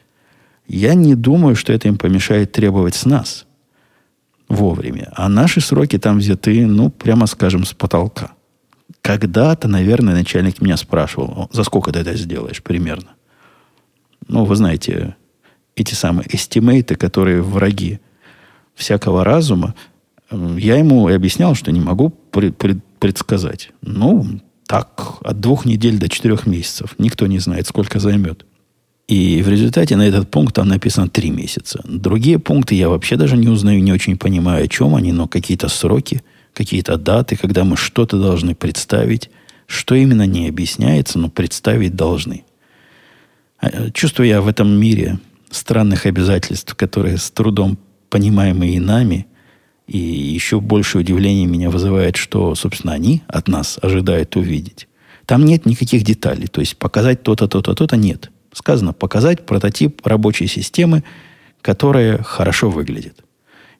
Я 0.67 0.93
не 0.93 1.15
думаю, 1.15 1.55
что 1.55 1.73
это 1.73 1.87
им 1.87 1.97
помешает 1.97 2.51
требовать 2.51 2.95
с 2.95 3.05
нас 3.05 3.45
вовремя. 4.47 5.11
А 5.15 5.29
наши 5.29 5.61
сроки 5.61 5.97
там 5.97 6.19
взяты, 6.19 6.65
ну, 6.65 6.89
прямо 6.89 7.27
скажем, 7.27 7.65
с 7.65 7.73
потолка. 7.73 8.33
Когда-то, 9.01 9.67
наверное, 9.67 10.13
начальник 10.13 10.61
меня 10.61 10.77
спрашивал, 10.77 11.49
за 11.51 11.63
сколько 11.63 11.91
ты 11.91 11.99
это 11.99 12.15
сделаешь 12.15 12.61
примерно. 12.61 13.11
Ну, 14.27 14.45
вы 14.45 14.55
знаете, 14.55 15.15
эти 15.75 15.93
самые 15.93 16.27
эстимейты, 16.35 16.95
которые 16.95 17.41
враги 17.41 17.99
всякого 18.73 19.23
разума, 19.23 19.75
я 20.57 20.77
ему 20.77 21.07
объяснял, 21.07 21.55
что 21.55 21.71
не 21.71 21.79
могу 21.79 22.09
пред, 22.09 22.57
пред, 22.57 22.83
предсказать. 22.99 23.71
Ну, 23.81 24.39
так, 24.67 25.17
от 25.21 25.39
двух 25.39 25.65
недель 25.65 25.97
до 25.97 26.09
четырех 26.09 26.47
месяцев. 26.47 26.95
Никто 26.97 27.27
не 27.27 27.39
знает, 27.39 27.67
сколько 27.67 27.99
займет. 27.99 28.45
И 29.07 29.43
в 29.43 29.49
результате 29.49 29.95
на 29.95 30.07
этот 30.07 30.31
пункт 30.31 30.55
там 30.55 30.67
написано 30.67 31.09
три 31.09 31.29
месяца. 31.29 31.79
Другие 31.83 32.39
пункты 32.39 32.73
я 32.73 32.89
вообще 32.89 33.17
даже 33.17 33.37
не 33.37 33.47
узнаю, 33.47 33.83
не 33.83 33.93
очень 33.93 34.17
понимаю, 34.17 34.65
о 34.65 34.67
чем 34.67 34.95
они, 34.95 35.11
но 35.11 35.27
какие-то 35.27 35.67
сроки, 35.67 36.23
какие-то 36.53 36.97
даты, 36.97 37.35
когда 37.35 37.63
мы 37.63 37.77
что-то 37.77 38.19
должны 38.19 38.55
представить, 38.55 39.29
что 39.67 39.93
именно 39.93 40.25
не 40.25 40.47
объясняется, 40.47 41.19
но 41.19 41.29
представить 41.29 41.95
должны. 41.95 42.45
А, 43.59 43.91
чувствую 43.91 44.27
я 44.27 44.41
в 44.41 44.47
этом 44.47 44.69
мире 44.69 45.19
странных 45.51 46.07
обязательств, 46.07 46.73
которые 46.73 47.17
с 47.17 47.29
трудом 47.29 47.77
понимаемы 48.09 48.69
и 48.69 48.79
нами, 48.79 49.27
и 49.87 49.97
еще 49.97 50.59
больше 50.59 50.97
удивления 50.99 51.45
меня 51.45 51.69
вызывает, 51.69 52.15
что, 52.15 52.55
собственно, 52.55 52.93
они 52.93 53.21
от 53.27 53.47
нас 53.47 53.77
ожидают 53.81 54.35
увидеть. 54.35 54.87
Там 55.25 55.45
нет 55.45 55.65
никаких 55.65 56.03
деталей. 56.03 56.47
То 56.47 56.61
есть 56.61 56.77
показать 56.77 57.23
то-то, 57.23 57.47
то-то, 57.47 57.73
то-то 57.73 57.95
нет. 57.97 58.31
Сказано 58.51 58.93
показать 58.93 59.45
прототип 59.45 60.05
рабочей 60.05 60.47
системы, 60.47 61.03
которая 61.61 62.21
хорошо 62.23 62.69
выглядит. 62.69 63.23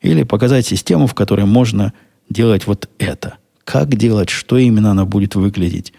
Или 0.02 0.24
показать 0.24 0.66
систему, 0.66 1.08
в 1.08 1.14
которой 1.14 1.46
можно 1.46 1.94
делать 2.30 2.68
вот 2.68 2.90
это. 3.00 3.38
Как 3.64 3.96
делать, 3.96 4.30
что 4.30 4.58
именно 4.58 4.92
она 4.92 5.06
будет 5.06 5.36
выглядеть. 5.36 5.94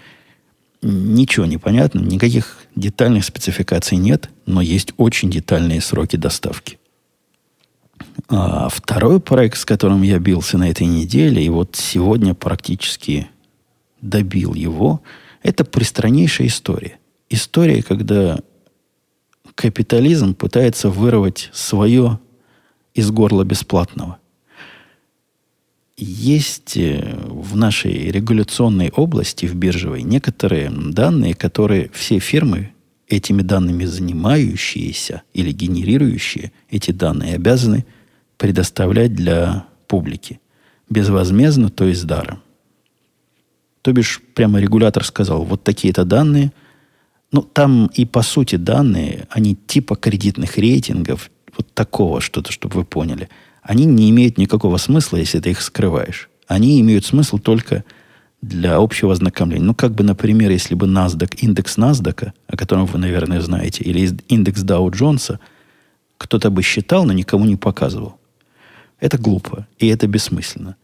Ничего 0.82 1.46
не 1.46 1.58
понятно, 1.58 2.00
никаких 2.00 2.58
детальных 2.76 3.24
спецификаций 3.24 3.98
нет, 3.98 4.30
но 4.44 4.60
есть 4.60 4.92
очень 4.98 5.30
детальные 5.30 5.80
сроки 5.80 6.16
доставки. 6.16 6.78
А 8.28 8.68
второй 8.68 9.20
проект, 9.20 9.58
с 9.58 9.64
которым 9.64 10.02
я 10.02 10.18
бился 10.18 10.58
на 10.58 10.68
этой 10.68 10.86
неделе, 10.86 11.44
и 11.44 11.48
вот 11.48 11.76
сегодня 11.76 12.34
практически 12.34 13.28
добил 14.00 14.54
его, 14.54 15.02
это 15.42 15.64
пристраннейшая 15.64 16.48
история. 16.48 16.98
История, 17.28 17.82
когда 17.82 18.40
капитализм 19.54 20.34
пытается 20.34 20.90
вырвать 20.90 21.50
свое 21.52 22.18
из 22.94 23.10
горла 23.10 23.44
бесплатного. 23.44 24.18
Есть 25.96 26.76
э, 26.76 27.16
в 27.26 27.56
нашей 27.56 28.10
регуляционной 28.10 28.90
области, 28.90 29.46
в 29.46 29.54
биржевой, 29.54 30.02
некоторые 30.02 30.70
данные, 30.70 31.34
которые 31.34 31.90
все 31.94 32.18
фирмы, 32.18 32.72
этими 33.08 33.42
данными 33.42 33.84
занимающиеся 33.84 35.22
или 35.32 35.52
генерирующие 35.52 36.52
эти 36.70 36.90
данные, 36.90 37.34
обязаны 37.34 37.84
предоставлять 38.36 39.14
для 39.14 39.66
публики. 39.86 40.40
Безвозмездно, 40.90 41.70
то 41.70 41.84
есть 41.84 42.04
даром. 42.06 42.42
То 43.82 43.92
бишь, 43.92 44.20
прямо 44.34 44.60
регулятор 44.60 45.04
сказал, 45.04 45.44
вот 45.44 45.62
такие-то 45.62 46.04
данные. 46.04 46.52
Ну, 47.32 47.42
там 47.42 47.86
и 47.94 48.04
по 48.04 48.22
сути 48.22 48.56
данные, 48.56 49.26
они 49.30 49.54
типа 49.54 49.96
кредитных 49.96 50.58
рейтингов, 50.58 51.30
вот 51.56 51.72
такого 51.72 52.20
что-то, 52.20 52.52
чтобы 52.52 52.74
вы 52.74 52.84
поняли. 52.84 53.28
Они 53.62 53.84
не 53.84 54.10
имеют 54.10 54.38
никакого 54.38 54.76
смысла, 54.76 55.16
если 55.16 55.40
ты 55.40 55.50
их 55.50 55.60
скрываешь. 55.60 56.28
Они 56.46 56.80
имеют 56.80 57.04
смысл 57.04 57.38
только 57.38 57.84
для 58.48 58.76
общего 58.76 59.12
ознакомления. 59.12 59.64
Ну, 59.64 59.74
как 59.74 59.92
бы, 59.92 60.04
например, 60.04 60.50
если 60.50 60.74
бы 60.74 60.86
NASDAQ, 60.86 61.36
индекс 61.38 61.76
NASDAQ, 61.78 62.32
о 62.46 62.56
котором 62.56 62.86
вы, 62.86 62.98
наверное, 62.98 63.40
знаете, 63.40 63.84
или 63.84 64.08
индекс 64.28 64.62
Dow 64.62 64.90
Джонса, 64.90 65.40
кто-то 66.18 66.50
бы 66.50 66.62
считал, 66.62 67.04
но 67.04 67.12
никому 67.12 67.44
не 67.44 67.56
показывал. 67.56 68.18
Это 69.00 69.18
глупо, 69.18 69.66
и 69.78 69.88
это 69.88 70.06
бессмысленно. 70.06 70.76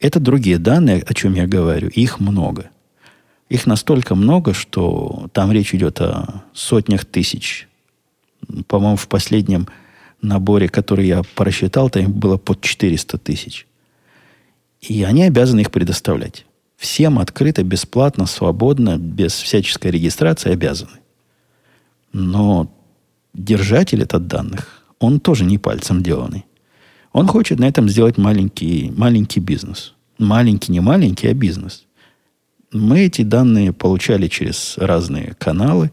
Это 0.00 0.20
другие 0.20 0.58
данные, 0.58 1.02
о 1.02 1.14
чем 1.14 1.34
я 1.34 1.46
говорю, 1.46 1.88
их 1.88 2.20
много. 2.20 2.70
Их 3.48 3.66
настолько 3.66 4.14
много, 4.14 4.54
что 4.54 5.28
там 5.32 5.52
речь 5.52 5.74
идет 5.74 6.00
о 6.00 6.44
сотнях 6.52 7.04
тысяч. 7.04 7.68
По-моему, 8.66 8.96
в 8.96 9.08
последнем 9.08 9.68
наборе, 10.22 10.68
который 10.68 11.06
я 11.06 11.22
просчитал, 11.34 11.90
там 11.90 12.12
было 12.12 12.36
под 12.36 12.60
400 12.60 13.18
тысяч. 13.18 13.66
И 14.80 15.02
они 15.02 15.24
обязаны 15.24 15.60
их 15.60 15.70
предоставлять. 15.70 16.46
Всем 16.80 17.18
открыто, 17.18 17.62
бесплатно, 17.62 18.24
свободно, 18.24 18.96
без 18.96 19.34
всяческой 19.34 19.90
регистрации 19.90 20.52
обязаны. 20.52 21.00
Но 22.14 22.72
держатель 23.34 24.02
этот 24.02 24.28
данных, 24.28 24.82
он 24.98 25.20
тоже 25.20 25.44
не 25.44 25.58
пальцем 25.58 26.02
деланный. 26.02 26.46
Он 27.12 27.26
хочет 27.26 27.58
на 27.58 27.66
этом 27.66 27.86
сделать 27.86 28.16
маленький, 28.16 28.90
маленький 28.96 29.40
бизнес. 29.40 29.92
Маленький, 30.16 30.72
не 30.72 30.80
маленький, 30.80 31.28
а 31.28 31.34
бизнес. 31.34 31.84
Мы 32.72 33.00
эти 33.00 33.24
данные 33.24 33.74
получали 33.74 34.28
через 34.28 34.78
разные 34.78 35.34
каналы 35.38 35.92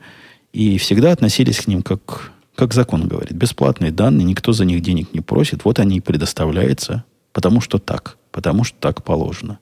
и 0.54 0.78
всегда 0.78 1.12
относились 1.12 1.60
к 1.60 1.68
ним 1.68 1.82
как, 1.82 2.32
как 2.56 2.74
закон 2.74 3.10
говорит. 3.10 3.34
Бесплатные 3.34 3.92
данные, 3.92 4.24
никто 4.24 4.54
за 4.54 4.64
них 4.64 4.82
денег 4.82 5.14
не 5.14 5.20
просит. 5.20 5.66
Вот 5.66 5.80
они 5.80 5.98
и 5.98 6.02
предоставляются, 6.02 7.04
потому 7.34 7.60
что 7.60 7.78
так, 7.78 8.18
потому 8.32 8.64
что 8.64 8.78
так 8.80 9.04
положено. 9.04 9.60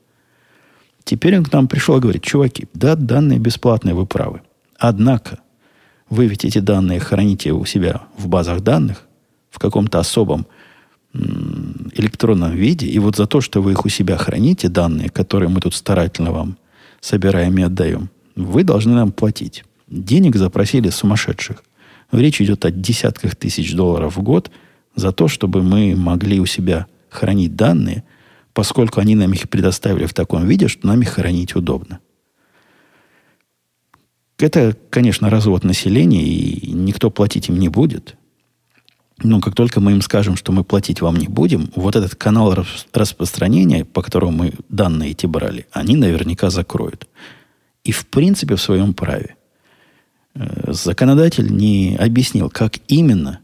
Теперь 1.06 1.38
он 1.38 1.46
к 1.46 1.54
нам 1.54 1.68
пришел 1.68 1.98
и 1.98 2.02
говорит, 2.02 2.24
чуваки, 2.24 2.68
да, 2.74 2.96
данные 2.96 3.40
бесплатные, 3.40 3.94
вы 3.94 4.06
правы. 4.06 4.42
Однако, 4.78 5.40
вы 6.10 6.26
ведь 6.26 6.44
эти 6.44 6.58
данные 6.58 7.00
храните 7.00 7.52
у 7.54 7.64
себя 7.64 8.02
в 8.18 8.28
базах 8.28 8.62
данных, 8.62 9.04
в 9.52 9.60
каком-то 9.60 10.00
особом 10.00 10.48
электронном 11.94 12.52
виде, 12.52 12.88
и 12.88 13.00
вот 13.00 13.16
за 13.16 13.28
то, 13.28 13.40
что 13.40 13.62
вы 13.62 13.72
их 13.72 13.86
у 13.86 13.90
себя 13.90 14.18
храните, 14.18 14.68
данные, 14.68 15.10
которые 15.10 15.48
мы 15.48 15.62
тут 15.62 15.74
старательно 15.74 16.32
вам 16.32 16.58
собираем 17.00 17.58
и 17.58 17.62
отдаем, 17.62 18.10
вы 18.36 18.64
должны 18.64 18.94
нам 18.94 19.12
платить. 19.12 19.64
Денег 19.88 20.36
запросили 20.36 20.90
сумасшедших. 20.90 21.64
Речь 22.12 22.42
идет 22.42 22.66
о 22.66 22.72
десятках 22.72 23.36
тысяч 23.36 23.74
долларов 23.76 24.18
в 24.18 24.22
год 24.22 24.52
за 24.96 25.12
то, 25.12 25.28
чтобы 25.28 25.62
мы 25.62 25.96
могли 25.96 26.40
у 26.40 26.46
себя 26.46 26.88
хранить 27.10 27.56
данные, 27.56 28.04
поскольку 28.56 29.02
они 29.02 29.16
нам 29.16 29.34
их 29.34 29.50
предоставили 29.50 30.06
в 30.06 30.14
таком 30.14 30.48
виде, 30.48 30.70
что 30.70 30.88
нам 30.88 31.02
их 31.02 31.10
хранить 31.10 31.56
удобно. 31.56 32.00
Это, 34.40 34.76
конечно, 34.90 35.30
развод 35.30 35.66
населения, 35.66 36.24
и 36.24 36.72
никто 36.72 37.12
платить 37.12 37.50
им 37.50 37.60
не 37.60 37.68
будет. 37.68 38.16
Но 39.22 39.42
как 39.42 39.56
только 39.56 39.82
мы 39.82 39.92
им 39.92 40.02
скажем, 40.02 40.38
что 40.38 40.54
мы 40.54 40.64
платить 40.64 41.02
вам 41.02 41.18
не 41.18 41.28
будем, 41.28 41.70
вот 41.76 41.98
этот 41.98 42.16
канал 42.16 42.56
распространения, 42.94 43.84
по 43.84 44.02
которому 44.02 44.32
мы 44.32 44.54
данные 44.70 45.12
эти 45.12 45.26
брали, 45.26 45.68
они 45.72 45.98
наверняка 45.98 46.50
закроют. 46.50 47.08
И 47.84 47.92
в 47.92 48.08
принципе 48.08 48.56
в 48.56 48.62
своем 48.62 48.94
праве. 48.94 49.36
Э, 50.34 50.72
законодатель 50.72 51.54
не 51.54 51.98
объяснил, 51.98 52.50
как 52.50 52.78
именно 52.88 53.42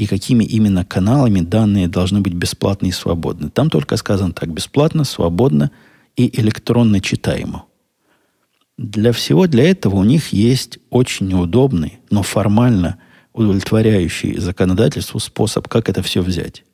и 0.00 0.06
какими 0.06 0.44
именно 0.44 0.84
каналами 0.84 1.40
данные 1.40 1.88
должны 1.88 2.20
быть 2.20 2.32
бесплатны 2.32 2.88
и 2.88 2.92
свободны. 2.92 3.50
Там 3.50 3.68
только 3.68 3.96
сказано 3.96 4.32
так, 4.32 4.50
бесплатно, 4.50 5.04
свободно 5.04 5.70
и 6.16 6.40
электронно 6.40 7.00
читаемо. 7.00 7.64
Для 8.78 9.12
всего 9.12 9.46
для 9.46 9.70
этого 9.70 9.96
у 9.96 10.04
них 10.04 10.32
есть 10.32 10.78
очень 10.90 11.28
неудобный, 11.28 12.00
но 12.10 12.22
формально– 12.22 12.96
удовлетворяющий 13.32 14.38
законодательству 14.38 15.20
способ, 15.20 15.68
как 15.68 15.88
это 15.88 16.02
все 16.02 16.22
взять. 16.22 16.64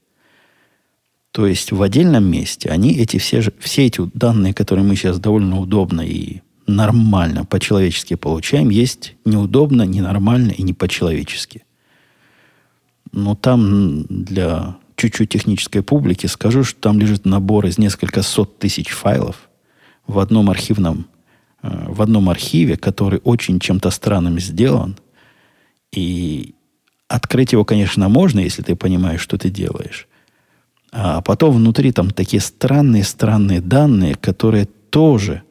То 1.33 1.47
есть 1.47 1.73
в 1.73 1.83
отдельном 1.83 2.25
месте 2.25 2.71
они 2.71 2.95
эти 2.95 3.19
все, 3.19 3.43
же, 3.43 3.53
все 3.59 3.87
эти 3.87 4.01
данные, 4.15 4.55
которые 4.55 4.85
мы 4.85 4.97
сейчас 4.97 5.19
довольно 5.19 5.61
удобно 5.61 6.01
и 6.01 6.41
нормально 6.67 7.45
по-человечески 7.45 8.15
получаем, 8.15 8.71
есть 8.71 9.17
неудобно, 9.25 9.83
ненормально 9.83 10.53
и 10.53 10.63
не 10.63 10.73
по-человечески. 10.73 11.66
Но 13.17 13.35
там 13.35 14.05
для 14.09 14.77
чуть-чуть 14.95 15.31
технической 15.31 15.83
публики 15.83 16.27
скажу, 16.27 16.63
что 16.63 16.81
там 16.81 17.01
лежит 17.01 17.27
набор 17.27 17.67
из 17.67 17.79
несколько 17.79 18.23
сот 18.23 18.59
тысяч 18.61 18.91
файлов 18.91 19.49
в 20.07 20.21
одном 20.21 20.49
архивном, 20.49 21.07
э, 21.63 21.87
в 21.89 22.01
одном 22.01 22.29
архиве, 22.29 22.77
который 22.77 23.21
очень 23.25 23.59
чем-то 23.59 23.91
странным 23.91 24.39
сделан– 24.39 24.97
и 25.93 26.55
открыть 27.09 27.53
его, 27.53 27.65
конечно, 27.65 28.09
можно, 28.09 28.41
если 28.41 28.63
ты 28.63 28.77
понимаешь, 28.77 29.21
что 29.21 29.39
ты 29.39 29.51
делаешь. 29.51 30.09
А 30.93 31.21
потом 31.23 31.57
внутри 31.57 31.93
там 31.93 32.11
такие 32.11 32.41
странные-странные 32.41 33.61
данные, 33.61 34.15
которые 34.15 34.67
тоже 34.91 35.43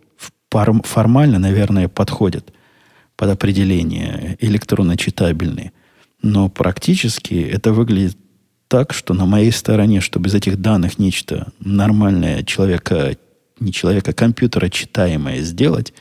формально, 0.50 1.40
наверное, 1.40 1.88
подходят 1.88 2.54
под 3.18 3.30
определение 3.30 4.38
электронно 4.40 4.98
читабельные. 4.98 5.72
Но 6.26 6.50
практически 6.50 7.36
это 7.36 7.72
выглядит 7.72 8.18
так, 8.68 8.94
что 8.94 9.14
на 9.14 9.28
моей 9.28 9.52
стороне, 9.52 10.02
чтобы 10.02 10.28
из 10.28 10.34
этих 10.34 10.60
данных 10.60 10.98
нечто 10.98 11.54
нормальное 11.60 12.42
человека, 12.42 13.16
не 13.60 13.72
человека, 13.72 14.10
а 14.10 14.14
компьютера 14.16 14.70
читаемое 14.70 15.42
сделать, 15.42 15.94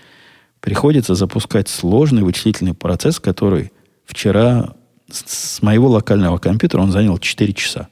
приходится 0.60 1.14
запускать 1.14 1.68
сложный 1.68 2.22
вычислительный 2.22 2.72
процесс, 2.72 3.20
который 3.20 3.70
вчера 4.06 4.72
с 5.10 5.60
моего 5.60 5.90
локального 5.90 6.38
компьютера 6.38 6.80
он 6.80 6.90
занял 6.90 7.18
4 7.18 7.52
часа. 7.52 7.88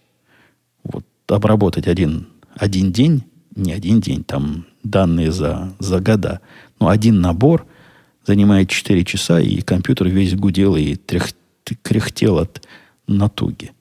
Вот 0.84 1.04
обработать 1.28 1.86
один, 1.86 2.28
один 2.56 2.92
день, 2.92 3.24
не 3.54 3.72
один 3.72 4.00
день, 4.00 4.24
там 4.24 4.64
данные 4.82 5.32
за, 5.32 5.74
за 5.78 6.00
года, 6.00 6.40
но 6.80 6.88
один 6.88 7.20
набор 7.20 7.66
занимает 8.26 8.70
4 8.70 9.04
часа, 9.04 9.38
и 9.38 9.60
компьютер 9.60 10.08
весь 10.08 10.34
гудел 10.34 10.76
и 10.76 10.94
трех, 10.94 11.34
кряхтел 11.82 12.38
от 12.38 12.66
натуги. 13.06 13.72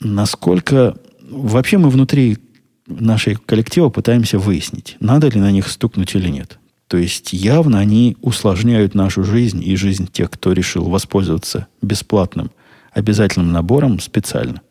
Насколько... 0.00 0.96
Вообще 1.20 1.76
мы 1.76 1.90
внутри 1.90 2.38
нашей 2.86 3.34
коллектива 3.34 3.90
пытаемся 3.90 4.38
выяснить, 4.38 4.96
надо 4.98 5.28
ли 5.28 5.38
на 5.38 5.50
них 5.50 5.68
стукнуть 5.68 6.14
или 6.14 6.28
нет. 6.30 6.58
То 6.86 6.96
есть 6.96 7.34
явно 7.34 7.78
они 7.78 8.16
усложняют 8.22 8.94
нашу 8.94 9.22
жизнь 9.22 9.62
и 9.62 9.76
жизнь 9.76 10.08
тех, 10.10 10.30
кто 10.30 10.52
решил 10.52 10.88
воспользоваться 10.88 11.66
бесплатным 11.82 12.50
обязательным 12.92 13.52
набором 13.52 14.00
специально. 14.00 14.62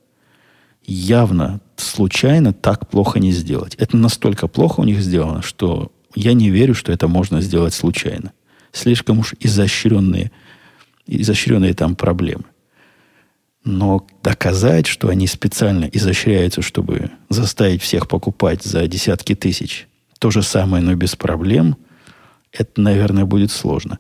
Явно, 0.84 1.62
случайно 1.76 2.54
так 2.54 2.90
плохо 2.90 3.20
не 3.20 3.32
сделать. 3.32 3.76
Это 3.76 3.98
настолько 3.98 4.48
плохо 4.48 4.80
у 4.80 4.84
них 4.84 5.02
сделано, 5.02 5.42
что 5.42 5.92
я 6.16 6.34
не 6.34 6.50
верю, 6.50 6.74
что 6.74 6.92
это 6.92 7.08
можно 7.08 7.42
сделать 7.42 7.74
случайно. 7.74 8.32
Слишком 8.72 9.20
уж 9.20 9.36
изощренные, 9.40 10.32
изощренные 11.08 11.74
там 11.74 11.96
проблемы. 11.96 12.44
Но 13.64 14.06
доказать, 14.24 14.88
что 14.88 15.10
они 15.10 15.28
специально 15.28 15.86
изощряются, 15.86 16.62
чтобы 16.62 17.12
заставить 17.30 17.82
всех 17.82 18.08
покупать 18.08 18.64
за 18.64 18.88
десятки 18.88 19.36
тысяч 19.36 19.88
то 20.20 20.32
же 20.32 20.42
самое, 20.42 20.84
но 20.84 20.96
без 20.96 21.16
проблем– 21.16 21.78
это, 22.52 22.82
наверное, 22.82 23.26
будет 23.26 23.52
сложно. 23.52 24.00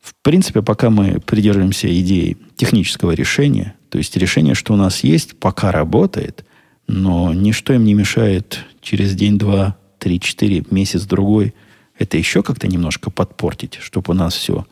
В 0.00 0.14
принципе, 0.22 0.62
пока 0.62 0.88
мы 0.88 1.20
придерживаемся 1.20 1.88
идеи 2.00 2.38
технического 2.56 3.12
решения, 3.12 3.74
то 3.88 3.98
есть 3.98 4.16
решение, 4.16 4.54
что 4.54 4.72
у 4.72 4.76
нас 4.76 5.04
есть, 5.04 5.38
пока 5.38 5.70
работает, 5.72 6.44
но 6.86 7.32
ничто 7.34 7.74
им 7.74 7.84
не 7.84 7.94
мешает 7.94 8.60
через 8.80 9.14
день, 9.14 9.38
два, 9.38 9.76
три, 9.98 10.18
четыре, 10.20 10.64
месяц, 10.70 11.02
другой 11.02 11.54
это 12.02 12.18
еще 12.18 12.42
как-то 12.42 12.66
немножко 12.66 13.10
подпортить, 13.10 13.78
чтобы 13.80 14.12
у 14.12 14.14
нас 14.14 14.34
все 14.34 14.66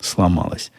сломалось. 0.00 0.70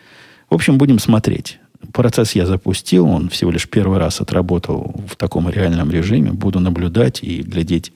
В 0.49 0.55
общем, 0.55 0.77
будем 0.77 0.99
смотреть. 0.99 1.59
Процесс 1.93 2.33
я 2.33 2.45
запустил, 2.45 3.07
он 3.07 3.29
всего 3.29 3.51
лишь 3.51 3.69
первый 3.69 3.99
раз 3.99 4.19
отработал 4.19 4.95
в 5.07 5.15
таком 5.15 5.49
реальном 5.49 5.91
режиме. 5.91 6.31
Буду 6.31 6.59
наблюдать 6.59 7.23
и 7.23 7.41
глядеть, 7.41 7.93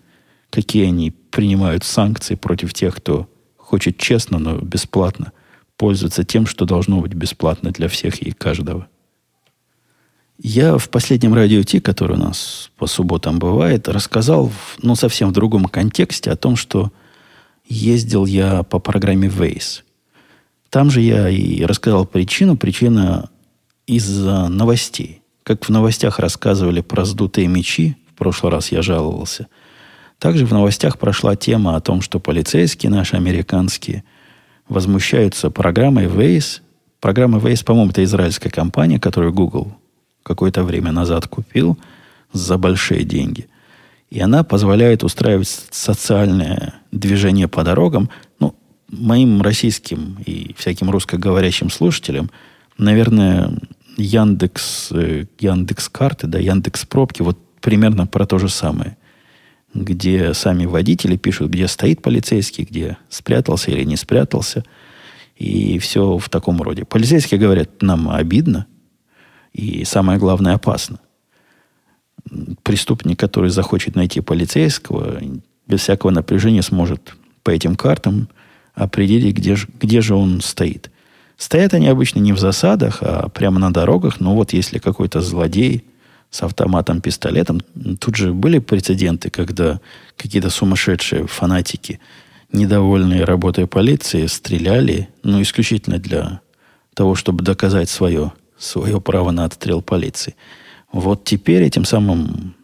какие 0.50 0.86
они 0.88 1.12
принимают 1.12 1.84
санкции 1.84 2.36
против 2.36 2.74
тех, 2.74 2.96
кто 2.96 3.28
хочет 3.58 3.98
честно, 3.98 4.40
но 4.40 4.58
бесплатно 4.58 5.32
пользоваться 5.78 6.24
тем, 6.24 6.46
что 6.46 6.66
должно 6.66 7.02
быть 7.02 7.14
бесплатно 7.14 7.72
для 7.72 7.88
всех 7.88 8.22
и 8.22 8.32
каждого. 8.32 8.88
Я 10.38 10.78
в 10.78 10.90
последнем 10.90 11.34
радио 11.34 11.64
Ти, 11.64 11.80
который 11.80 12.18
у 12.18 12.20
нас 12.20 12.72
по 12.78 12.88
субботам 12.88 13.40
бывает, 13.40 13.88
рассказал, 13.88 14.52
ну, 14.82 14.96
совсем 14.96 15.30
в 15.30 15.34
другом 15.34 15.66
контексте 15.66 16.32
о 16.32 16.36
том, 16.36 16.56
что 16.56 16.92
ездил 17.68 18.26
я 18.26 18.64
по 18.64 18.80
программе 18.80 19.28
Waze. 19.28 19.82
Там 20.74 20.90
же 20.90 21.02
я 21.02 21.30
и 21.30 21.64
рассказал 21.64 22.06
причину. 22.06 22.58
Причина 22.58 23.30
из-за 23.88 24.50
новостей. 24.50 25.22
Как 25.44 25.64
в 25.64 25.70
новостях 25.70 26.18
рассказывали 26.20 26.82
про 26.82 27.06
сдутые 27.06 27.48
мечи, 27.48 27.96
в 28.12 28.18
прошлый 28.18 28.52
раз 28.52 28.72
я 28.72 28.82
жаловался– 28.82 29.48
также 30.24 30.46
в 30.46 30.54
новостях 30.54 31.00
прошла 31.00 31.36
тема 31.36 31.76
о 31.76 31.82
том, 31.82 32.00
что 32.02 32.18
полицейские 32.18 32.90
наши 32.90 33.18
американские 33.18 34.06
возмущаются 34.70 35.50
программой 35.50 36.06
Waze. 36.06 36.62
Программа 37.02 37.40
Waze, 37.40 37.66
по-моему, 37.66 37.92
это 37.92 38.06
израильская 38.06 38.50
компания, 38.50 39.02
которую 39.02 39.34
Google 39.34 39.74
какое-то 40.24 40.64
время 40.64 40.94
назад 40.94 41.28
купил 41.28 41.78
за 42.32 42.58
большие 42.58 43.04
деньги. 43.04 43.48
И 44.10 44.22
она 44.22 44.46
позволяет 44.46 45.04
устраивать 45.04 45.50
социальное 45.72 46.76
движение 46.94 47.50
по 47.50 47.66
дорогам. 47.66 48.10
Моим 48.98 49.42
российским 49.42 50.18
и 50.26 50.54
всяким 50.58 50.90
русскоговорящим 50.90 51.70
слушателям, 51.70 52.30
наверное, 52.78 53.52
Яндекс, 53.98 54.90
э, 54.92 55.26
Яндекс 55.40 55.90
карты, 55.90 56.28
да, 56.28 56.40
Яндекс 56.40 56.86
пробки, 56.86 57.22
вот 57.22 57.38
примерно 57.62 58.08
про 58.08 58.26
то 58.26 58.38
же 58.38 58.50
самое 58.50 58.98
где 59.74 60.34
сами 60.34 60.66
водители 60.66 61.18
пишут, 61.18 61.50
где 61.50 61.68
стоит 61.68 62.02
полицейский, 62.02 62.64
где 62.64 62.98
спрятался 63.10 63.72
или 63.72 63.84
не 63.84 63.96
спрятался. 63.96 64.64
И 65.36 65.80
все 65.80 66.18
в 66.18 66.30
таком 66.30 66.62
роде. 66.62 66.86
Полицейские 66.86 67.40
говорят, 67.40 67.82
нам 67.82 68.10
обидно, 68.10 68.68
и 69.52 69.84
самое 69.84 70.20
главное, 70.20 70.54
опасно. 70.54 71.00
Преступник, 72.62 73.20
который 73.20 73.50
захочет 73.50 73.96
найти 73.96 74.22
полицейского, 74.22 75.20
без 75.68 75.82
всякого 75.82 76.12
напряжения 76.12 76.62
сможет 76.62 77.16
по 77.42 77.50
этим 77.50 77.76
картам 77.76 78.30
определить, 78.74 79.36
где 79.36 79.56
же, 79.56 79.68
где 79.80 80.02
же 80.02 80.16
он 80.16 80.42
стоит. 80.42 80.90
Стоят 81.38 81.74
они 81.74 81.88
обычно 81.88 82.20
не 82.20 82.34
в 82.34 82.40
засадах, 82.40 83.00
а 83.02 83.30
прямо 83.30 83.60
на 83.60 83.72
дорогах. 83.74 84.20
Но 84.20 84.36
вот 84.36 84.54
если 84.54 84.80
какой-то 84.80 85.22
злодей 85.22 85.84
с 86.34 86.42
автоматом, 86.42 87.00
пистолетом. 87.00 87.62
Тут 88.00 88.16
же 88.16 88.34
были 88.34 88.58
прецеденты, 88.58 89.30
когда 89.30 89.80
какие-то 90.18 90.50
сумасшедшие 90.50 91.28
фанатики, 91.28 92.00
недовольные 92.52 93.24
работой 93.24 93.68
полиции, 93.68 94.26
стреляли, 94.26 95.10
ну, 95.22 95.42
исключительно 95.44 96.00
для 96.00 96.42
того, 96.96 97.14
чтобы 97.14 97.44
доказать 97.44 97.88
свое, 97.90 98.34
свое 98.58 99.00
право 99.00 99.30
на 99.30 99.46
отстрел 99.46 99.84
полиции. 99.84 100.36
Вот 100.92 101.24
теперь 101.24 101.62
этим 101.62 101.86
самым 101.86 102.56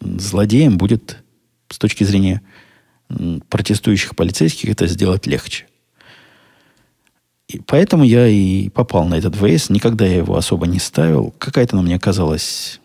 злодеям 0.00 0.78
будет, 0.78 1.16
с 1.68 1.78
точки 1.78 2.04
зрения 2.04 2.42
протестующих 3.48 4.16
полицейских, 4.16 4.70
это 4.70 4.86
сделать 4.86 5.26
легче. 5.26 5.66
И 7.48 7.60
поэтому 7.60 8.04
я 8.04 8.26
и 8.26 8.68
попал 8.68 9.06
на 9.06 9.14
этот 9.14 9.40
вейс. 9.40 9.70
Никогда 9.70 10.04
я 10.04 10.16
его 10.16 10.36
особо 10.36 10.66
не 10.66 10.80
ставил. 10.80 11.32
Какая-то 11.38 11.76
она 11.76 11.82
мне 11.82 11.98
казалась 11.98 12.80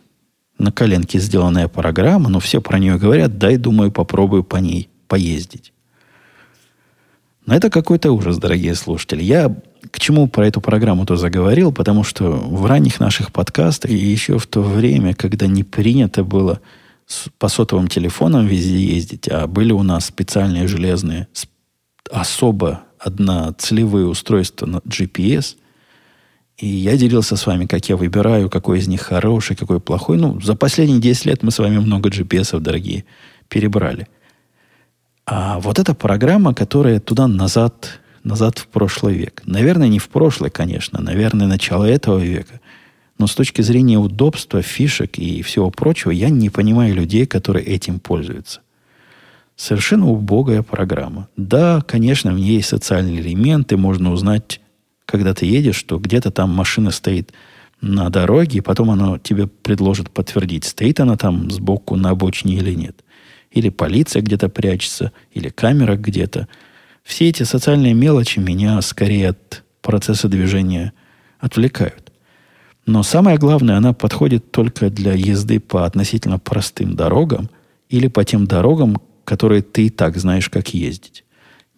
на 0.59 0.71
коленке 0.71 1.19
сделанная 1.19 1.67
программа, 1.67 2.29
но 2.29 2.39
все 2.39 2.61
про 2.61 2.77
нее 2.77 2.99
говорят, 2.99 3.39
дай, 3.39 3.57
думаю, 3.57 3.91
попробую 3.91 4.43
по 4.43 4.57
ней 4.57 4.89
поездить. 5.07 5.73
Но 7.47 7.55
это 7.55 7.71
какой-то 7.71 8.11
ужас, 8.11 8.37
дорогие 8.37 8.75
слушатели. 8.75 9.23
Я 9.23 9.55
к 9.89 9.99
чему 9.99 10.27
про 10.27 10.47
эту 10.47 10.61
программу-то 10.61 11.15
заговорил, 11.15 11.71
потому 11.71 12.03
что 12.03 12.29
в 12.29 12.65
ранних 12.67 12.99
наших 12.99 13.31
подкастах 13.31 13.89
и 13.89 13.95
еще 13.95 14.37
в 14.37 14.45
то 14.45 14.61
время, 14.61 15.15
когда 15.15 15.47
не 15.47 15.63
принято 15.63 16.23
было 16.23 16.61
по 17.37 17.47
сотовым 17.47 17.87
телефонам 17.87 18.47
везде 18.47 18.79
ездить, 18.79 19.27
а 19.29 19.47
были 19.47 19.71
у 19.71 19.83
нас 19.83 20.05
специальные 20.05 20.67
железные, 20.67 21.27
особо 22.11 22.83
одноцелевые 22.99 24.07
устройства 24.07 24.65
на 24.65 24.77
GPS, 24.77 25.55
и 26.57 26.67
я 26.67 26.95
делился 26.95 27.35
с 27.35 27.47
вами, 27.47 27.65
как 27.65 27.89
я 27.89 27.97
выбираю, 27.97 28.49
какой 28.49 28.79
из 28.79 28.87
них 28.87 29.01
хороший, 29.01 29.55
какой 29.55 29.79
плохой. 29.79 30.17
Ну, 30.17 30.39
за 30.39 30.55
последние 30.55 31.01
10 31.01 31.25
лет 31.25 31.43
мы 31.43 31.49
с 31.49 31.57
вами 31.57 31.79
много 31.79 32.09
GPS, 32.09 32.59
дорогие, 32.59 33.05
перебрали. 33.49 34.07
А 35.25 35.59
вот 35.59 35.79
эта 35.79 35.95
программа, 35.95 36.53
которая 36.53 36.99
туда-назад, 36.99 37.99
назад 38.23 38.59
в 38.59 38.67
прошлый 38.67 39.15
век. 39.15 39.41
Наверное, 39.45 39.87
не 39.87 39.97
в 39.97 40.09
прошлый, 40.09 40.51
конечно, 40.51 41.01
наверное, 41.01 41.47
начало 41.47 41.85
этого 41.85 42.19
века. 42.19 42.60
Но 43.21 43.27
с 43.27 43.35
точки 43.35 43.61
зрения 43.61 43.99
удобства, 43.99 44.63
фишек 44.63 45.19
и 45.19 45.43
всего 45.43 45.69
прочего, 45.69 46.09
я 46.09 46.29
не 46.29 46.49
понимаю 46.49 46.95
людей, 46.95 47.27
которые 47.27 47.63
этим 47.63 47.99
пользуются. 47.99 48.61
Совершенно 49.55 50.09
убогая 50.09 50.63
программа. 50.63 51.27
Да, 51.37 51.83
конечно, 51.87 52.31
в 52.31 52.39
ней 52.39 52.55
есть 52.55 52.69
социальные 52.69 53.21
элементы, 53.21 53.77
можно 53.77 54.11
узнать 54.11 54.59
когда 55.05 55.35
ты 55.35 55.45
едешь, 55.45 55.75
что 55.75 55.99
где-то 55.99 56.31
там 56.31 56.49
машина 56.49 56.89
стоит 56.89 57.31
на 57.79 58.09
дороге, 58.09 58.57
и 58.57 58.61
потом 58.61 58.89
она 58.89 59.19
тебе 59.19 59.45
предложит 59.45 60.09
подтвердить, 60.09 60.65
стоит 60.65 60.99
она 60.99 61.15
там 61.15 61.51
сбоку 61.51 61.95
на 61.97 62.09
обочине 62.09 62.55
или 62.55 62.73
нет. 62.73 63.03
Или 63.51 63.69
полиция 63.69 64.23
где-то 64.23 64.49
прячется, 64.49 65.11
или 65.31 65.49
камера 65.49 65.95
где-то. 65.95 66.47
Все 67.03 67.29
эти 67.29 67.43
социальные 67.43 67.93
мелочи 67.93 68.39
меня 68.39 68.81
скорее 68.81 69.29
от 69.29 69.63
процесса 69.83 70.27
движения 70.27 70.93
отвлекают. 71.39 72.00
Но 72.85 73.03
самое 73.03 73.37
главное, 73.37 73.77
она 73.77 73.93
подходит 73.93 74.51
только 74.51 74.89
для 74.89 75.13
езды 75.13 75.59
по 75.59 75.85
относительно 75.85 76.39
простым 76.39 76.95
дорогам 76.95 77.49
или 77.89 78.07
по 78.07 78.23
тем 78.23 78.47
дорогам, 78.47 79.01
которые 79.23 79.61
ты 79.61 79.87
и 79.87 79.89
так 79.89 80.17
знаешь, 80.17 80.49
как 80.49 80.73
ездить. 80.73 81.23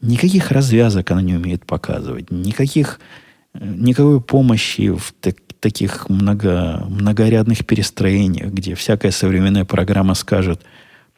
Никаких 0.01 0.51
развязок 0.51 1.11
она 1.11 1.21
не 1.21 1.35
умеет 1.35 1.65
показывать, 1.65 2.31
никаких 2.31 2.99
никакой 3.53 4.19
помощи 4.19 4.89
в 4.89 5.13
так, 5.19 5.35
таких 5.59 6.09
много, 6.09 6.83
многорядных 6.89 7.65
перестроениях, 7.65 8.51
где 8.51 8.75
всякая 8.75 9.11
современная 9.11 9.63
программа 9.65 10.13
скажет 10.13 10.61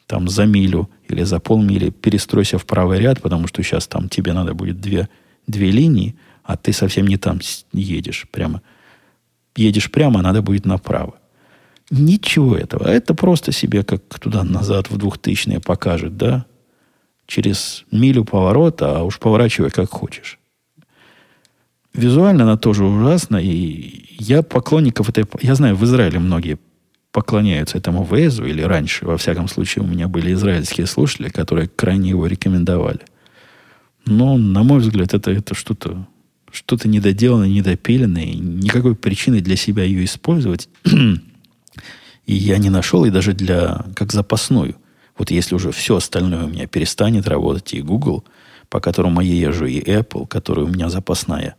там 0.05 0.29
за 0.29 0.45
милю 0.45 0.89
или 1.07 1.23
за 1.23 1.39
полмили 1.39 1.89
перестройся 1.89 2.59
в 2.59 2.65
правый 2.65 2.99
ряд, 2.99 3.21
потому 3.21 3.47
что 3.47 3.63
сейчас 3.63 3.87
там 3.87 4.07
тебе 4.07 4.33
надо 4.33 4.53
будет 4.53 4.79
две, 4.79 5.09
две 5.47 5.71
линии, 5.71 6.15
а 6.43 6.57
ты 6.57 6.73
совсем 6.73 7.07
не 7.07 7.17
там 7.17 7.39
едешь. 7.73 8.27
Прямо 8.31 8.61
едешь 9.55 9.91
прямо, 9.91 10.19
а 10.19 10.23
надо 10.23 10.41
будет 10.41 10.65
направо. 10.65 11.15
Ничего 11.91 12.57
этого. 12.57 12.87
А 12.87 12.91
это 12.91 13.13
просто 13.13 13.51
себе 13.51 13.83
как 13.83 14.01
туда-назад 14.19 14.89
в 14.89 14.97
двухтысячные 14.97 15.59
покажет, 15.59 16.17
да? 16.17 16.45
Через 17.27 17.85
милю 17.91 18.23
поворота, 18.23 18.97
а 18.97 19.03
уж 19.03 19.19
поворачивай 19.19 19.69
как 19.69 19.89
хочешь. 19.91 20.39
Визуально 21.93 22.43
она 22.43 22.57
тоже 22.57 22.83
ужасна, 22.83 23.37
и 23.37 24.05
я 24.19 24.43
поклонников 24.43 25.09
этой... 25.09 25.25
Я 25.41 25.55
знаю, 25.55 25.75
в 25.75 25.83
Израиле 25.85 26.19
многие 26.19 26.59
поклоняются 27.11 27.77
этому 27.77 28.03
Вейзу, 28.03 28.45
или 28.45 28.61
раньше, 28.61 29.05
во 29.05 29.17
всяком 29.17 29.47
случае, 29.47 29.85
у 29.85 29.87
меня 29.87 30.09
были 30.09 30.33
израильские 30.33 30.87
слушатели, 30.87 31.29
которые 31.29 31.69
крайне 31.69 32.09
его 32.09 32.27
рекомендовали. 32.27 32.99
Но, 34.05 34.37
на 34.37 34.63
мой 34.63 34.79
взгляд, 34.79 35.13
это, 35.13 35.31
это 35.31 35.55
что-то 35.55 36.05
что-то 36.55 36.87
недоделанное, 36.87 37.49
недопиленное, 37.49 38.33
никакой 38.33 38.95
причины 38.95 39.41
для 39.41 39.55
себя 39.55 39.83
ее 39.83 40.05
использовать 40.05 40.69
и 42.25 42.33
я 42.33 42.57
не 42.57 42.69
нашел, 42.69 43.05
и 43.05 43.11
даже 43.11 43.33
для, 43.33 43.85
как 43.95 44.11
запасную. 44.11 44.75
Вот 45.17 45.31
если 45.31 45.55
уже 45.55 45.71
все 45.71 45.97
остальное 45.97 46.45
у 46.45 46.49
меня 46.49 46.67
перестанет 46.67 47.27
работать, 47.27 47.73
и 47.73 47.81
Google, 47.81 48.25
по 48.69 48.79
которому 48.79 49.21
я 49.21 49.33
езжу, 49.33 49.65
и 49.65 49.79
Apple, 49.79 50.27
который 50.27 50.65
у 50.65 50.67
меня 50.67 50.89
запасная 50.89 51.55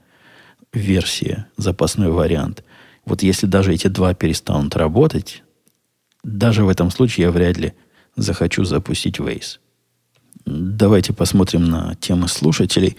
версия, 0.72 1.46
запасной 1.56 2.10
вариант. 2.10 2.64
Вот 3.04 3.22
если 3.22 3.46
даже 3.46 3.72
эти 3.72 3.86
два 3.86 4.14
перестанут 4.14 4.76
работать, 4.76 5.42
даже 6.22 6.64
в 6.64 6.68
этом 6.68 6.90
случае 6.90 7.26
я 7.26 7.30
вряд 7.30 7.56
ли 7.56 7.72
захочу 8.16 8.64
запустить 8.64 9.18
Waze. 9.18 9.58
Давайте 10.44 11.12
посмотрим 11.12 11.64
на 11.64 11.94
темы 11.96 12.28
слушателей. 12.28 12.96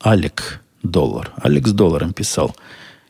Алек 0.00 0.62
Доллар. 0.82 1.32
Алекс 1.36 1.70
Долларом 1.72 2.12
писал. 2.12 2.54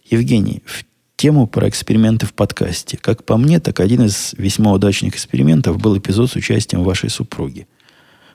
Евгений, 0.04 0.62
в 0.64 0.84
тему 1.16 1.46
про 1.46 1.68
эксперименты 1.68 2.26
в 2.26 2.32
подкасте. 2.32 2.96
Как 2.96 3.24
по 3.24 3.36
мне, 3.36 3.60
так 3.60 3.80
один 3.80 4.04
из 4.04 4.34
весьма 4.38 4.72
удачных 4.72 5.14
экспериментов 5.14 5.78
был 5.78 5.98
эпизод 5.98 6.30
с 6.30 6.36
участием 6.36 6.84
вашей 6.84 7.10
супруги. 7.10 7.66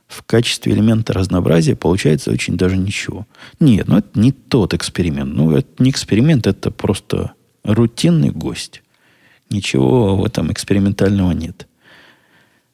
В 0.08 0.22
качестве 0.24 0.74
элемента 0.74 1.14
разнообразия 1.14 1.76
получается 1.76 2.30
очень 2.30 2.58
даже 2.58 2.78
ничего. 2.78 3.26
Нет, 3.60 3.88
ну 3.88 3.98
это 3.98 4.20
не 4.20 4.32
тот 4.32 4.74
эксперимент. 4.74 5.34
Ну, 5.34 5.56
это 5.56 5.82
не 5.82 5.90
эксперимент, 5.90 6.46
это 6.46 6.72
просто 6.72 7.34
рутинный 7.64 8.30
гость. 8.30 8.84
Ничего 9.50 10.18
в 10.18 10.26
этом 10.26 10.52
экспериментального 10.52 11.32
нет. 11.32 11.68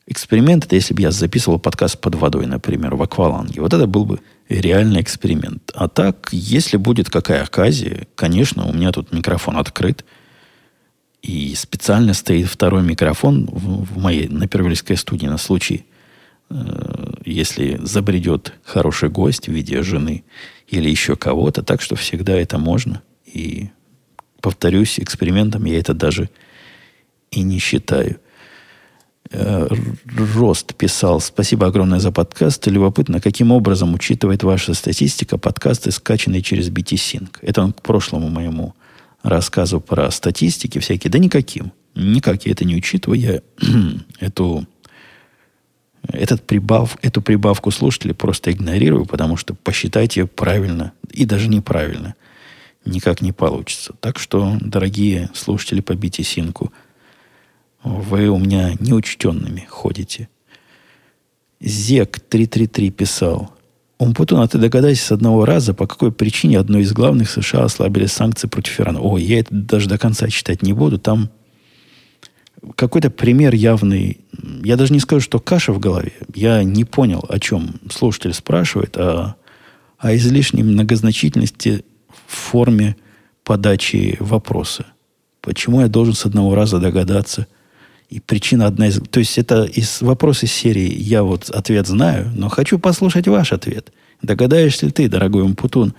Эксперимент 0.08 0.65
это 0.65 0.76
если 0.76 0.95
бы 0.95 1.04
я 1.04 1.12
записывал 1.12 1.60
подкаст 1.60 2.02
под 2.02 2.15
водой, 2.15 2.48
например, 2.48 2.95
в 2.95 3.04
акваланге. 3.04 3.62
Вот 3.62 3.74
это 3.74 3.86
был 3.86 4.06
бы 4.06 4.19
реальный 4.50 5.02
эксперимент. 5.02 5.72
А 5.76 5.88
так, 5.88 6.30
если 6.32 6.78
будет 6.78 7.10
какая 7.10 7.44
оказия, 7.44 8.08
конечно, 8.16 8.66
у 8.66 8.74
меня 8.74 8.92
тут 8.92 9.14
микрофон 9.14 9.58
открыт. 9.58 10.04
И 11.22 11.54
специально 11.56 12.14
стоит 12.14 12.48
второй 12.48 12.82
микрофон 12.82 13.46
в, 13.46 13.86
в 13.86 13.98
моей 13.98 14.28
на 14.28 14.48
первильской 14.48 14.98
студии 14.98 15.28
на 15.28 15.38
случай, 15.38 15.86
э, 16.50 17.14
если 17.26 17.80
забредет 17.84 18.54
хороший 18.64 19.10
гость 19.10 19.48
в 19.48 19.52
виде 19.52 19.84
жены 19.84 20.24
или 20.68 20.90
еще 20.90 21.16
кого-то. 21.16 21.62
Так 21.62 21.82
что 21.82 21.96
всегда 21.96 22.34
это 22.36 22.58
можно. 22.58 23.02
И 23.26 23.70
повторюсь, 24.42 25.00
экспериментом 25.00 25.66
я 25.66 25.78
это 25.78 25.94
даже 25.94 26.30
и 27.32 27.42
не 27.42 27.60
считаю. 27.60 28.20
Э, 29.32 29.68
Рост 30.36 30.76
писал, 30.76 31.22
спасибо 31.22 31.68
огромное 31.68 32.00
за 32.00 32.12
подкаст. 32.12 32.65
Любопытно, 32.68 33.22
каким 33.22 33.52
образом 33.52 33.94
учитывает 33.94 34.44
ваша 34.44 34.74
статистика 34.74 35.38
подкасты, 35.38 35.92
скачанные 35.92 36.42
через 36.42 36.70
BT-Sync. 36.70 37.38
Это 37.42 37.62
он 37.62 37.74
к 37.74 37.82
прошлому 37.82 38.30
моему 38.30 38.74
рассказу 39.22 39.82
про 39.82 40.10
статистики 40.12 40.80
всякие. 40.80 41.12
Да 41.12 41.20
никаким. 41.20 41.72
Никак 41.96 42.46
я 42.46 42.54
это 42.54 42.65
не 42.65 42.76
учитываю. 42.76 43.20
Я 43.20 43.42
эту, 44.20 44.65
этот 46.08 46.48
прибав, 46.48 46.98
эту 47.02 47.22
прибавку 47.22 47.70
слушателей 47.70 48.15
просто 48.15 48.52
игнорирую, 48.52 49.06
потому 49.06 49.38
что 49.38 49.54
посчитать 49.54 50.18
ее 50.18 50.26
правильно 50.26 50.94
и 51.12 51.26
даже 51.26 51.50
неправильно 51.50 52.15
никак 52.86 53.22
не 53.22 53.32
получится. 53.32 53.94
Так 54.00 54.18
что, 54.18 54.58
дорогие 54.60 55.30
слушатели 55.36 55.82
по 55.82 55.92
BT-Sync, 55.92 56.72
вы 57.84 58.28
у 58.28 58.38
меня 58.38 58.74
неучтенными 58.80 59.65
ходите. 59.70 60.30
Зек 61.62 62.20
333 62.20 62.92
писал. 62.92 63.54
Умпутун, 63.98 64.39
а 64.39 64.48
ты 64.48 64.58
догадайся 64.58 65.06
с 65.06 65.12
одного 65.12 65.44
раза, 65.44 65.74
по 65.74 65.86
какой 65.86 66.12
причине 66.12 66.58
одной 66.58 66.84
из 66.84 66.94
главных 66.94 67.30
США 67.30 67.65
ослабили 67.65 68.06
санкции 68.06 68.48
против 68.48 68.80
Ирана. 68.80 69.02
Ой, 69.02 69.22
я 69.24 69.39
это 69.39 69.54
даже 69.54 69.89
до 69.89 69.98
конца 69.98 70.30
читать 70.30 70.62
не 70.62 70.72
буду. 70.72 71.00
Там 71.00 71.30
какой-то 72.76 73.10
пример 73.10 73.54
явный. 73.54 74.22
Я 74.63 74.78
даже 74.78 74.94
не 74.94 75.00
скажу, 75.00 75.22
что 75.22 75.39
каша 75.39 75.74
в 75.74 75.80
голове. 75.80 76.13
Я 76.34 76.63
не 76.63 76.86
понял, 76.86 77.26
о 77.28 77.39
чем 77.39 77.76
слушатель 77.92 78.34
спрашивает, 78.34 78.96
а 78.98 79.36
о 79.98 80.15
излишней 80.15 80.63
многозначительности 80.63 81.84
в 82.26 82.34
форме 82.34 82.96
подачи 83.44 84.15
вопроса. 84.22 84.86
Почему 85.42 85.82
я 85.82 85.89
должен 85.89 86.13
с 86.13 86.26
одного 86.26 86.56
раза 86.56 86.80
догадаться– 86.80 87.48
и 88.10 88.19
причина 88.19 88.65
одна 88.65 88.88
из... 88.88 89.00
То 89.00 89.19
есть 89.19 89.38
это 89.38 89.63
из 89.63 90.02
вопроса 90.02 90.48
из 90.48 90.52
серии 90.52 90.91
«Я 90.91 91.24
вот 91.24 91.50
ответ 91.50 91.88
знаю, 91.88 92.32
но 92.36 92.50
хочу 92.50 92.80
послушать 92.80 93.28
ваш 93.28 93.54
ответ». 93.54 93.91
Догадаешься 94.22 94.88
ли 94.88 94.91
ты, 94.91 95.08
дорогой 95.08 95.43
Умпутун, 95.43 95.93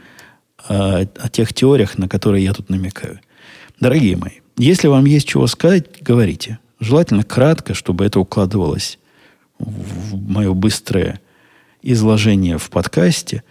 о, 0.69 1.01
о 1.03 1.29
тех 1.29 1.55
теориях, 1.55 1.97
на 1.99 2.09
которые 2.09 2.45
я 2.45 2.53
тут 2.53 2.69
намекаю? 2.69 3.21
Дорогие 3.79 4.17
мои, 4.17 4.41
если 4.59 4.89
вам 4.89 5.07
есть 5.07 5.29
чего 5.29 5.47
сказать, 5.47 6.03
говорите. 6.03 6.59
Желательно 6.81 7.23
кратко, 7.23 7.75
чтобы 7.75 8.05
это 8.05 8.21
укладывалось 8.21 8.99
в 9.59 10.21
мое 10.21 10.53
быстрое 10.53 11.21
изложение 11.83 12.59
в 12.59 12.69
подкасте. 12.71 13.43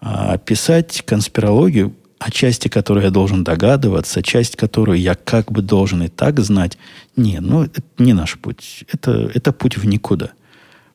А 0.00 0.36
писать 0.36 1.02
конспирологию 1.06 1.94
о 2.24 2.30
части, 2.30 2.68
которую 2.68 3.04
я 3.04 3.10
должен 3.10 3.42
догадываться, 3.42 4.22
часть, 4.22 4.56
которую 4.56 5.00
я 5.00 5.14
как 5.14 5.50
бы 5.50 5.60
должен 5.60 6.04
и 6.04 6.08
так 6.08 6.38
знать. 6.40 6.78
Не, 7.16 7.40
ну, 7.40 7.64
это 7.64 7.82
не 7.98 8.12
наш 8.12 8.38
путь. 8.38 8.84
Это, 8.92 9.30
это 9.34 9.52
путь 9.52 9.76
в 9.76 9.86
никуда. 9.86 10.30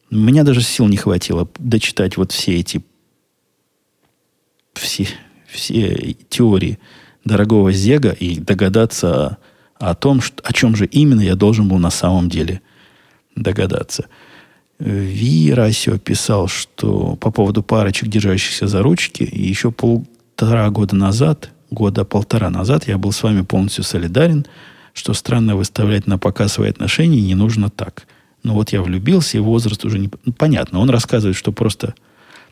Меня 0.10 0.44
даже 0.44 0.62
сил 0.62 0.88
не 0.88 0.96
хватило 0.96 1.50
дочитать 1.60 2.16
вот 2.16 2.32
все 2.32 2.58
эти 2.58 2.82
все, 4.74 5.08
все 5.48 6.16
теории 6.30 6.80
дорогого 7.26 7.74
Зега 7.74 8.12
и 8.12 8.40
догадаться 8.40 9.38
о, 9.80 9.90
о 9.92 9.96
том, 9.96 10.22
что, 10.22 10.42
о 10.46 10.54
чем 10.54 10.76
же 10.76 10.86
именно 10.86 11.22
я 11.22 11.36
должен 11.36 11.68
был 11.68 11.78
на 11.78 11.90
самом 11.90 12.30
деле 12.30 12.62
догадаться. 13.36 14.06
Вирасио 14.80 15.98
писал, 15.98 16.48
что 16.48 17.16
по 17.16 17.32
поводу 17.32 17.64
парочек, 17.64 18.08
держащихся 18.08 18.68
за 18.68 18.82
ручки, 18.82 19.28
еще 19.30 19.72
пол, 19.72 20.06
полтора 20.38 20.70
года 20.70 20.96
назад, 20.96 21.50
года 21.72 22.06
полтора 22.06 22.52
назад 22.52 22.88
я 22.88 23.00
был 23.00 23.12
с 23.12 23.24
вами 23.24 23.42
полностью 23.42 23.84
солидарен, 23.84 24.46
что 24.94 25.14
странно 25.14 25.56
выставлять 25.56 26.06
на 26.06 26.20
показ 26.20 26.54
свои 26.54 26.70
отношения 26.70 27.20
не 27.22 27.34
нужно 27.34 27.72
так. 27.72 28.06
Но 28.44 28.54
вот 28.54 28.72
я 28.72 28.84
влюбился, 28.84 29.38
и 29.38 29.42
возраст 29.42 29.84
уже 29.84 29.98
не... 29.98 30.12
Ну, 30.26 30.34
понятно, 30.34 30.80
он 30.80 30.92
рассказывает, 30.92 31.36
что 31.36 31.52
просто 31.52 31.96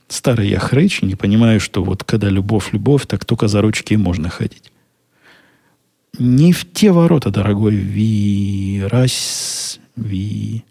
старый 0.07 0.49
я 0.49 0.57
хрыч, 0.57 1.03
не 1.03 1.13
понимаю, 1.13 1.59
что 1.59 1.83
вот 1.83 2.03
когда 2.03 2.27
любовь, 2.27 2.73
любовь, 2.73 3.05
так 3.05 3.23
только 3.23 3.47
за 3.47 3.61
ручки 3.61 3.93
можно 3.93 4.29
ходить. 4.29 4.71
Не 6.17 6.53
в 6.53 6.65
те 6.73 6.91
ворота, 6.91 7.29
дорогой 7.29 7.75
Вирас... 7.75 8.79
Ви... 9.95 10.63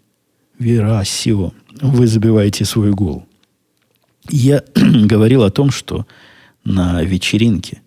Вирасио. 0.59 1.53
Вы 1.81 2.07
забиваете 2.07 2.65
свой 2.65 2.91
гол. 2.91 3.25
Я 4.29 4.63
говорил 4.75 5.43
о 5.43 5.49
том, 5.49 5.71
что 5.71 6.05
на 6.65 7.03
вечеринке, 7.03 7.81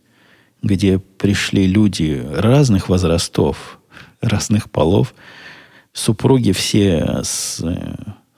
где 0.63 0.99
пришли 0.99 1.67
люди 1.67 2.25
разных 2.35 2.89
возрастов, 2.89 3.79
разных 4.21 4.71
полов, 4.71 5.15
супруги 5.93 6.53
все 6.53 7.21
с, 7.23 7.63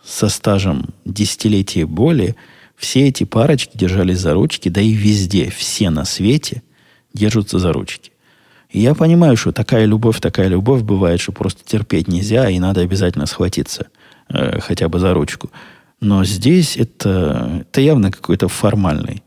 со 0.02 0.28
стажем 0.28 0.88
десятилетия 1.04 1.86
более, 1.86 2.34
все 2.76 3.08
эти 3.08 3.24
парочки 3.24 3.76
держались 3.76 4.18
за 4.18 4.32
ручки, 4.32 4.70
да 4.70 4.80
и 4.80 4.92
везде, 4.92 5.50
все 5.50 5.90
на 5.90 6.04
свете 6.04 6.62
держатся 7.12 7.58
за 7.58 7.72
ручки. 7.72 8.10
И 8.70 8.80
я 8.80 8.94
понимаю, 8.94 9.36
что 9.36 9.52
такая 9.52 9.84
любовь, 9.84 10.20
такая 10.20 10.48
любовь 10.48 10.82
бывает, 10.82 11.20
что 11.20 11.32
просто 11.32 11.62
терпеть 11.64 12.08
нельзя, 12.08 12.48
и 12.48 12.58
надо 12.58 12.80
обязательно 12.80 13.26
схватиться 13.26 13.88
э, 14.28 14.60
хотя 14.60 14.88
бы 14.88 14.98
за 14.98 15.12
ручку. 15.12 15.50
Но 16.00 16.24
здесь 16.24 16.76
это, 16.76 17.62
это 17.62 17.80
явно 17.80 18.10
какой-то 18.10 18.48
формальный 18.48 19.22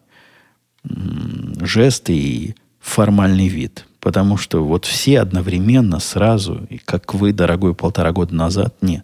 жест 0.83 2.09
и 2.09 2.55
формальный 2.79 3.47
вид. 3.47 3.85
Потому 3.99 4.37
что 4.37 4.63
вот 4.63 4.85
все 4.85 5.21
одновременно, 5.21 5.99
сразу, 5.99 6.65
и 6.69 6.77
как 6.77 7.13
вы, 7.13 7.31
дорогой, 7.31 7.73
полтора 7.73 8.11
года 8.11 8.35
назад, 8.35 8.75
не. 8.81 9.03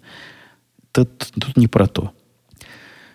Тут, 0.92 1.32
тут 1.39 1.56
не 1.56 1.68
про 1.68 1.88
то. 1.88 2.12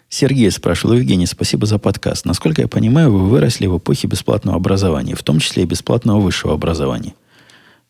Сергей 0.09 0.51
спрашивал, 0.51 0.95
Евгений, 0.95 1.27
спасибо 1.27 1.67
за 1.67 1.79
подкаст. 1.79 2.25
Насколько 2.25 2.63
я 2.63 2.69
понимаю, 2.69 3.13
вы 3.13 3.29
выросли 3.29 3.67
в 3.67 3.77
эпохе 3.79 4.07
бесплатного 4.07 4.57
образования, 4.57 5.15
в 5.15 5.23
том 5.23 5.41
числе 5.41 5.65
и 5.65 5.67
бесплатного 5.67 6.21
высшего 6.21 6.55
образования. 6.55 7.15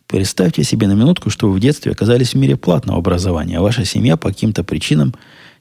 Представьте 0.07 0.65
себе 0.65 0.87
на 0.87 0.93
минутку, 0.93 1.31
что 1.31 1.49
вы 1.49 1.55
в 1.55 1.61
детстве 1.61 1.93
оказались 1.93 2.35
в 2.35 2.39
мире 2.39 2.57
платного 2.57 2.99
образования, 2.99 3.59
а 3.59 3.63
ваша 3.63 3.85
семья 3.85 4.17
по 4.17 4.29
каким-то 4.29 4.65
причинам 4.65 5.15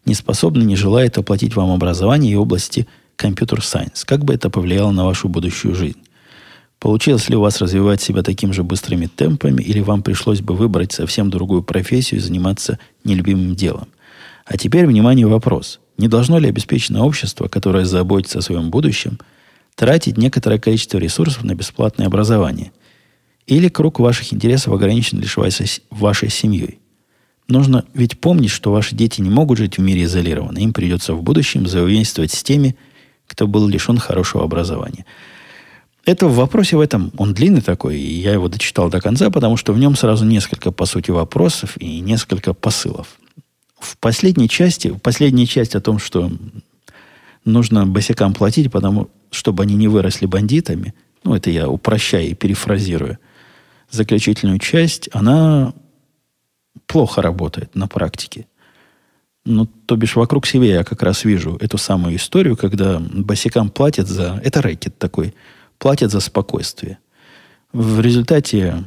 не 0.06 0.16
способна, 0.16 0.64
не 0.64 0.76
желает 0.76 1.18
оплатить 1.18 1.56
вам 1.56 1.72
образование 1.72 2.38
в 2.38 2.42
области 2.42 2.88
компьютер-сайенс. 3.16 4.06
Как 4.06 4.24
бы 4.24 4.34
это 4.34 4.50
повлияло 4.50 4.92
на 4.92 5.06
вашу 5.06 5.30
будущую 5.30 5.76
жизнь? 5.76 6.00
Получилось 6.80 7.30
ли 7.30 7.36
у 7.36 7.42
вас 7.42 7.62
развивать 7.62 8.02
себя 8.02 8.24
такими 8.24 8.52
же 8.52 8.64
быстрыми 8.64 9.06
темпами, 9.06 9.62
или 9.62 9.80
вам 9.80 10.04
пришлось 10.04 10.42
бы 10.42 10.54
выбрать 10.54 10.92
совсем 10.92 11.30
другую 11.30 11.64
профессию 11.64 12.20
и 12.20 12.24
заниматься 12.24 12.78
нелюбимым 13.06 13.56
делом? 13.56 13.88
А 14.46 14.58
теперь, 14.58 14.86
внимание, 14.86 15.26
вопрос. 15.26 15.80
Не 15.98 16.08
должно 16.08 16.40
ли 16.40 16.50
обеспеченное 16.50 17.02
общество, 17.02 17.48
которое 17.48 17.86
заботится 17.86 18.40
о 18.40 18.42
своем 18.42 18.70
будущем, 18.70 19.20
тратить 19.76 20.18
некоторое 20.18 20.60
количество 20.60 20.98
ресурсов 20.98 21.44
на 21.44 21.56
бесплатное 21.56 22.08
образование? 22.08 22.72
Или 23.48 23.70
круг 23.70 24.00
ваших 24.00 24.34
интересов 24.34 24.74
ограничен 24.74 25.20
лишь 25.20 25.38
вашей 25.38 26.30
семьей? 26.30 26.80
Нужно 27.48 27.86
ведь 27.94 28.20
помнить, 28.20 28.52
что 28.52 28.72
ваши 28.72 28.96
дети 28.96 29.22
не 29.22 29.30
могут 29.30 29.58
жить 29.58 29.78
в 29.78 29.82
мире 29.82 30.04
изолированно. 30.04 30.58
Им 30.58 30.74
придется 30.74 31.14
в 31.14 31.24
будущем 31.24 31.66
взаимодействовать 31.66 32.32
с 32.32 32.42
теми, 32.42 32.76
кто 33.34 33.48
был 33.48 33.68
лишен 33.68 33.98
хорошего 33.98 34.44
образования– 34.44 35.06
это 36.06 36.28
в 36.28 36.36
вопросе 36.36 36.76
в 36.76 36.82
этом, 36.82 37.12
он 37.18 37.34
длинный 37.34 37.62
такой, 37.62 37.98
и 37.98 38.20
я 38.20 38.34
его 38.34 38.50
дочитал 38.50 38.90
до 38.90 39.00
конца, 39.00 39.30
потому 39.30 39.56
что 39.56 39.72
в 39.72 39.80
нем 39.80 39.96
сразу 39.96 40.26
несколько, 40.26 40.72
по 40.72 40.86
сути, 40.86 41.12
вопросов 41.12 41.78
и 41.78 42.02
несколько 42.02 42.54
посылов. 42.54 43.18
В 43.80 43.98
последней 43.98 44.50
части, 44.50 44.90
в 44.90 45.00
последней 45.00 45.48
части 45.48 45.78
о 45.78 45.82
том, 45.82 46.00
что 46.00 46.30
нужно 47.46 47.86
босикам 47.86 48.34
платить, 48.34 48.70
потому, 48.70 49.10
чтобы 49.32 49.64
они 49.64 49.76
не 49.76 49.88
выросли 49.88 50.26
бандитами, 50.26 50.94
ну, 51.24 51.36
это 51.36 51.50
я 51.50 51.70
упрощаю 51.70 52.32
и 52.32 52.34
перефразирую, 52.34 53.18
заключительную 53.90 54.60
часть, 54.60 55.10
она 55.14 55.74
плохо 56.86 57.22
работает 57.22 57.76
на 57.76 57.88
практике. 57.88 58.46
Ну, 59.46 59.66
то 59.66 59.96
бишь, 59.96 60.16
вокруг 60.16 60.46
себя 60.46 60.68
я 60.68 60.84
как 60.84 61.04
раз 61.04 61.26
вижу 61.26 61.58
эту 61.60 61.78
самую 61.78 62.16
историю, 62.16 62.56
когда 62.56 63.00
босикам 63.00 63.70
платят 63.70 64.08
за... 64.08 64.40
Это 64.44 64.62
рэкет 64.62 64.98
такой– 64.98 65.34
платят 65.84 66.12
за 66.12 66.22
спокойствие. 66.22 66.98
В 67.74 68.00
результате 68.00 68.86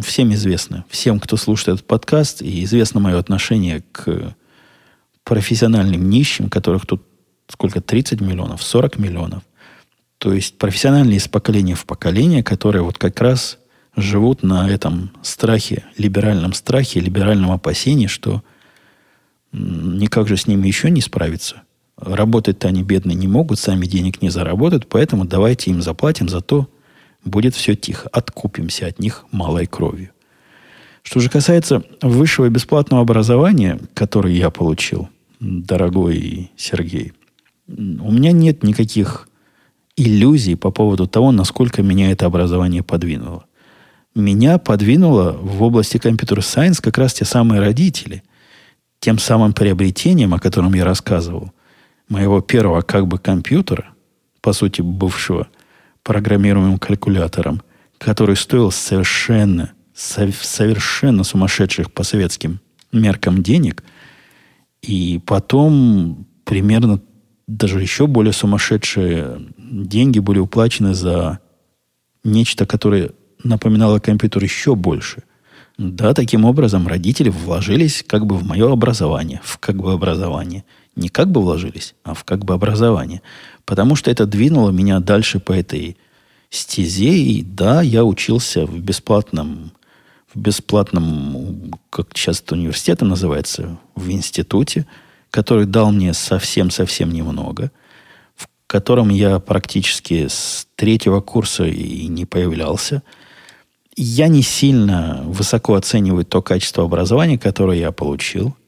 всем 0.00 0.32
известно, 0.32 0.86
всем, 0.88 1.20
кто 1.20 1.36
слушает 1.36 1.74
этот 1.76 1.86
подкаст, 1.86 2.40
и 2.40 2.64
известно 2.64 3.00
мое 3.00 3.18
отношение 3.18 3.84
к 3.92 4.34
профессиональным 5.24 6.08
нищим, 6.08 6.48
которых 6.48 6.86
тут 6.86 7.02
сколько, 7.48 7.82
30 7.82 8.22
миллионов, 8.22 8.62
40 8.62 8.98
миллионов. 8.98 9.42
То 10.16 10.32
есть 10.32 10.56
профессиональные 10.56 11.18
из 11.18 11.28
поколения 11.28 11.74
в 11.74 11.84
поколение, 11.84 12.42
которые 12.42 12.82
вот 12.82 12.96
как 12.96 13.20
раз 13.20 13.58
живут 13.94 14.42
на 14.42 14.70
этом 14.70 15.10
страхе, 15.20 15.84
либеральном 15.98 16.54
страхе, 16.54 17.00
либеральном 17.00 17.50
опасении, 17.50 18.06
что 18.06 18.42
никак 19.52 20.28
же 20.28 20.36
с 20.36 20.46
ними 20.46 20.66
еще 20.66 20.90
не 20.90 21.00
справиться. 21.00 21.62
Работать-то 21.96 22.68
они 22.68 22.82
бедные 22.82 23.16
не 23.16 23.26
могут, 23.26 23.58
сами 23.58 23.86
денег 23.86 24.22
не 24.22 24.30
заработают, 24.30 24.88
поэтому 24.88 25.24
давайте 25.24 25.70
им 25.70 25.82
заплатим, 25.82 26.28
зато 26.28 26.68
будет 27.24 27.54
все 27.54 27.74
тихо. 27.74 28.08
Откупимся 28.12 28.86
от 28.86 28.98
них 28.98 29.24
малой 29.32 29.66
кровью. 29.66 30.10
Что 31.02 31.20
же 31.20 31.30
касается 31.30 31.82
высшего 32.02 32.48
бесплатного 32.48 33.02
образования, 33.02 33.80
которое 33.94 34.34
я 34.34 34.50
получил, 34.50 35.08
дорогой 35.40 36.50
Сергей, 36.56 37.14
у 37.66 38.12
меня 38.12 38.32
нет 38.32 38.62
никаких 38.62 39.28
иллюзий 39.96 40.54
по 40.54 40.70
поводу 40.70 41.06
того, 41.06 41.32
насколько 41.32 41.82
меня 41.82 42.10
это 42.10 42.26
образование 42.26 42.82
подвинуло. 42.82 43.44
Меня 44.14 44.58
подвинуло 44.58 45.32
в 45.32 45.62
области 45.62 45.98
компьютер-сайенс 45.98 46.80
как 46.80 46.98
раз 46.98 47.14
те 47.14 47.24
самые 47.24 47.60
родители. 47.60 48.22
Тем 49.00 49.18
самым 49.18 49.52
приобретением, 49.52 50.34
о 50.34 50.38
котором 50.38 50.74
я 50.74 50.84
рассказывал, 50.84 51.52
моего 52.08 52.40
первого 52.40 52.80
как 52.82 53.06
бы 53.06 53.18
компьютера, 53.18 53.90
по 54.40 54.52
сути 54.52 54.80
бывшего 54.80 55.48
программируемым 56.02 56.78
калькулятором, 56.78 57.62
который 57.98 58.36
стоил 58.36 58.70
совершенно, 58.70 59.72
совершенно 59.94 61.24
сумасшедших 61.24 61.92
по 61.92 62.02
советским 62.02 62.60
меркам 62.92 63.42
денег, 63.42 63.82
и 64.80 65.20
потом 65.26 66.26
примерно 66.44 67.00
даже 67.46 67.80
еще 67.80 68.06
более 68.06 68.32
сумасшедшие 68.32 69.48
деньги 69.58 70.18
были 70.18 70.38
уплачены 70.38 70.94
за 70.94 71.40
нечто, 72.24 72.66
которое 72.66 73.10
напоминало 73.42 73.98
компьютер 73.98 74.42
еще 74.42 74.74
больше. 74.74 75.24
Да, 75.78 76.12
таким 76.12 76.44
образом 76.44 76.88
родители 76.88 77.28
вложились 77.28 78.04
как 78.06 78.26
бы 78.26 78.36
в 78.36 78.44
мое 78.44 78.70
образование, 78.72 79.40
в 79.44 79.58
как 79.58 79.76
бы 79.76 79.92
образование– 79.92 80.64
не 80.98 81.08
как 81.08 81.30
бы 81.30 81.40
вложились, 81.40 81.94
а 82.02 82.12
в 82.12 82.24
как 82.24 82.44
бы 82.44 82.54
образование. 82.54 83.22
Потому 83.64 83.96
что 83.96 84.10
это 84.10 84.26
двинуло 84.26 84.70
меня 84.70 85.00
дальше 85.00 85.38
по 85.38 85.52
этой 85.52 85.96
стезе. 86.50 87.16
И 87.16 87.42
да, 87.42 87.80
я 87.82 88.04
учился 88.04 88.66
в 88.66 88.78
бесплатном, 88.80 89.72
в 90.34 90.38
бесплатном, 90.38 91.72
как 91.90 92.08
сейчас 92.14 92.40
это 92.40 92.56
университет 92.56 93.00
называется, 93.00 93.78
в 93.94 94.10
институте, 94.10 94.86
который 95.30 95.66
дал 95.66 95.92
мне 95.92 96.12
совсем-совсем 96.14 97.12
немного, 97.12 97.70
в 98.34 98.48
котором 98.66 99.08
я 99.08 99.38
практически 99.38 100.26
с 100.26 100.66
третьего 100.74 101.20
курса 101.20 101.64
и 101.64 102.08
не 102.08 102.26
появлялся. 102.26 103.02
Я 104.00 104.28
не 104.28 104.42
сильно 104.42 105.22
высоко 105.24 105.74
оцениваю 105.74 106.24
то 106.24 106.40
качество 106.40 106.84
образования, 106.84 107.38
которое 107.38 107.78
я 107.78 107.92
получил– 107.92 108.56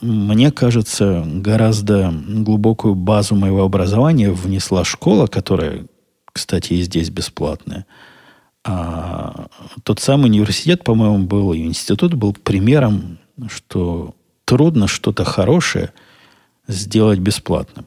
мне 0.00 0.50
кажется, 0.50 1.24
гораздо 1.26 2.12
глубокую 2.12 2.94
базу 2.94 3.34
моего 3.34 3.62
образования 3.62 4.30
внесла 4.30 4.84
школа, 4.84 5.26
которая, 5.26 5.86
кстати, 6.32 6.74
и 6.74 6.82
здесь 6.82 7.08
бесплатная. 7.08 7.86
А 8.62 9.46
тот 9.84 10.00
самый 10.00 10.26
университет, 10.26 10.84
по-моему, 10.84 11.24
был, 11.24 11.52
и 11.52 11.62
институт 11.62 12.14
был 12.14 12.34
примером, 12.34 13.18
что 13.48 14.14
трудно 14.44 14.86
что-то 14.86 15.24
хорошее 15.24 15.92
сделать 16.68 17.20
бесплатным. 17.20 17.86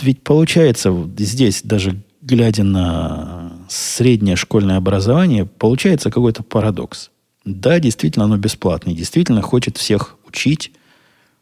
Ведь 0.00 0.22
получается, 0.22 0.92
здесь 1.18 1.62
даже 1.62 2.00
глядя 2.20 2.62
на 2.62 3.41
среднее 3.72 4.36
школьное 4.36 4.76
образование, 4.76 5.46
получается 5.46 6.10
какой-то 6.10 6.42
парадокс. 6.42 7.10
Да, 7.44 7.78
действительно, 7.80 8.26
оно 8.26 8.36
бесплатное. 8.36 8.94
Действительно 8.94 9.42
хочет 9.42 9.76
всех 9.76 10.16
учить, 10.26 10.72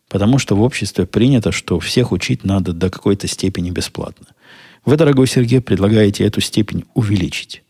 потому 0.09 0.39
что 0.39 0.57
в 0.57 0.63
обществе 0.63 1.07
принято, 1.07 1.53
что 1.53 1.79
всех 1.79 2.13
учить 2.13 2.45
надо 2.45 2.73
до 2.73 2.91
какой-то 2.91 3.27
степени 3.27 3.71
бесплатно. 3.71 4.27
Вы, 4.85 4.97
дорогой 4.97 5.27
Сергей, 5.27 5.61
предлагаете 5.61 6.25
эту 6.25 6.41
степень 6.41 6.85
увеличить. 6.95 7.63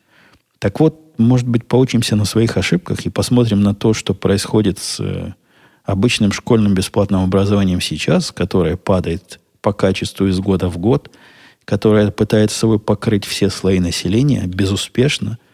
Так 0.59 0.79
вот, 0.79 1.19
может 1.19 1.49
быть, 1.49 1.67
поучимся 1.67 2.17
на 2.17 2.25
своих 2.25 2.57
ошибках 2.57 3.01
и 3.01 3.11
посмотрим 3.11 3.63
на 3.63 3.75
то, 3.75 3.95
что 3.95 4.15
происходит 4.15 4.79
с 4.79 5.01
э, 5.01 5.35
обычным 5.85 6.33
школьным 6.33 6.75
бесплатным 6.75 7.25
образованием 7.25 7.81
сейчас, 7.81 8.31
которое 8.31 8.77
падает 8.77 9.41
по 9.61 9.73
качеству 9.73 10.27
из 10.29 10.39
года 10.39 10.69
в 10.69 10.79
год, 10.79 11.11
которое 11.71 12.11
пытается 12.11 12.59
собой 12.59 12.79
покрыть 12.79 13.25
все 13.25 13.49
слои 13.49 13.81
населения 13.81 14.43
безуспешно– 14.47 15.39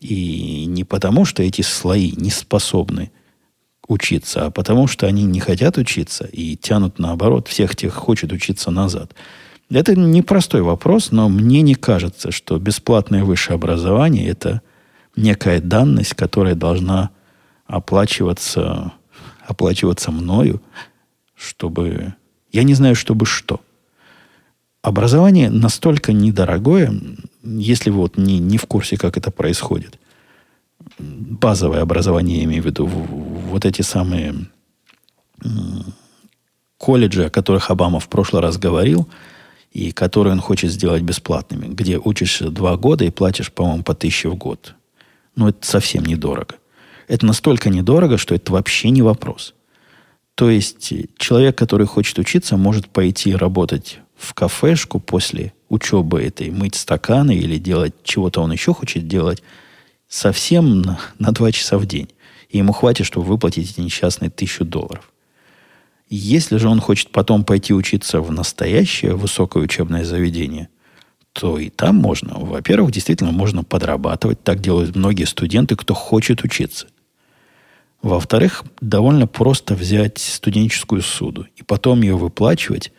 и 0.00 0.64
не 0.66 0.84
потому, 0.84 1.24
что 1.24 1.42
эти 1.42 1.62
слои 1.62 2.12
не 2.16 2.30
способны 2.30 3.10
учиться, 3.86 4.46
а 4.46 4.50
потому, 4.50 4.86
что 4.86 5.06
они 5.06 5.24
не 5.24 5.40
хотят 5.40 5.78
учиться 5.78 6.24
и 6.26 6.56
тянут, 6.56 6.98
наоборот, 6.98 7.48
всех 7.48 7.74
тех 7.74 7.94
хочет 7.94 8.32
учиться 8.32 8.70
назад. 8.70 9.14
Это 9.70 9.96
непростой 9.96 10.62
вопрос, 10.62 11.10
но 11.10 11.28
мне 11.28 11.62
не 11.62 11.74
кажется, 11.74 12.30
что 12.30 12.58
бесплатное 12.58 13.24
высшее 13.24 13.56
образование– 13.56 14.28
это 14.28 14.62
некая 15.16 15.60
данность, 15.60 16.14
которая 16.14 16.54
должна 16.54 17.10
оплачиваться, 17.66 18.92
оплачиваться 19.46 20.10
мною, 20.10 20.62
чтобы... 21.34 22.14
Я 22.50 22.62
не 22.62 22.74
знаю, 22.74 22.94
чтобы 22.94 23.26
что. 23.26 23.60
Образование 24.82 25.50
настолько 25.50 26.12
недорогое, 26.12 26.94
если 27.42 27.90
вы 27.90 27.98
вот 27.98 28.16
не, 28.16 28.38
не 28.38 28.58
в 28.58 28.66
курсе, 28.66 28.96
как 28.96 29.16
это 29.16 29.30
происходит, 29.30 29.98
базовое 30.98 31.82
образование, 31.82 32.38
я 32.38 32.44
имею 32.44 32.62
в 32.62 32.66
виду, 32.66 32.86
вот 32.86 33.64
эти 33.64 33.82
самые 33.82 34.34
колледжи, 36.76 37.24
о 37.24 37.30
которых 37.30 37.70
Обама 37.70 37.98
в 37.98 38.08
прошлый 38.08 38.40
раз 38.40 38.56
говорил, 38.56 39.08
и 39.72 39.90
которые 39.90 40.32
он 40.32 40.40
хочет 40.40 40.70
сделать 40.70 41.02
бесплатными, 41.02 41.66
где 41.66 41.98
учишься 41.98 42.50
два 42.50 42.76
года 42.76 43.04
и 43.04 43.10
платишь, 43.10 43.52
по-моему, 43.52 43.82
по 43.82 43.94
тысяче 43.94 44.28
в 44.28 44.36
год. 44.36 44.74
Ну, 45.36 45.48
это 45.48 45.66
совсем 45.66 46.04
недорого. 46.04 46.54
Это 47.06 47.26
настолько 47.26 47.68
недорого, 47.68 48.16
что 48.16 48.34
это 48.34 48.52
вообще 48.52 48.90
не 48.90 49.02
вопрос. 49.02 49.54
То 50.34 50.50
есть 50.50 50.92
человек, 51.16 51.58
который 51.58 51.86
хочет 51.86 52.18
учиться, 52.18 52.56
может 52.56 52.88
пойти 52.88 53.34
работать 53.34 53.98
в 54.18 54.34
кафешку 54.34 55.00
после 55.00 55.52
учебы 55.68 56.22
этой, 56.22 56.50
мыть 56.50 56.74
стаканы 56.74 57.36
или 57.36 57.56
делать 57.56 57.94
чего-то 58.02 58.42
он 58.42 58.52
еще 58.52 58.74
хочет 58.74 59.06
делать, 59.06 59.42
совсем 60.08 60.82
на, 60.82 60.98
на 61.18 61.32
2 61.32 61.52
часа 61.52 61.78
в 61.78 61.86
день. 61.86 62.08
И 62.50 62.58
ему 62.58 62.72
хватит, 62.72 63.06
чтобы 63.06 63.26
выплатить 63.26 63.70
эти 63.70 63.80
несчастные 63.80 64.30
тысячу 64.30 64.64
долларов. 64.64 65.12
Если 66.08 66.56
же 66.56 66.68
он 66.68 66.80
хочет 66.80 67.10
потом 67.10 67.44
пойти 67.44 67.74
учиться 67.74 68.22
в 68.22 68.30
настоящее 68.30 69.14
высокое 69.14 69.62
учебное 69.62 70.04
заведение, 70.04 70.70
то 71.34 71.58
и 71.58 71.68
там 71.68 71.96
можно. 71.96 72.38
Во-первых, 72.38 72.90
действительно 72.90 73.30
можно 73.30 73.62
подрабатывать. 73.62 74.42
Так 74.42 74.60
делают 74.60 74.96
многие 74.96 75.24
студенты, 75.24 75.76
кто 75.76 75.92
хочет 75.92 76.42
учиться. 76.42 76.86
Во-вторых, 78.00 78.64
довольно 78.80 79.26
просто 79.26 79.74
взять 79.74 80.18
студенческую 80.18 81.02
суду 81.02 81.46
и 81.56 81.62
потом 81.62 82.00
ее 82.00 82.16
выплачивать. 82.16 82.90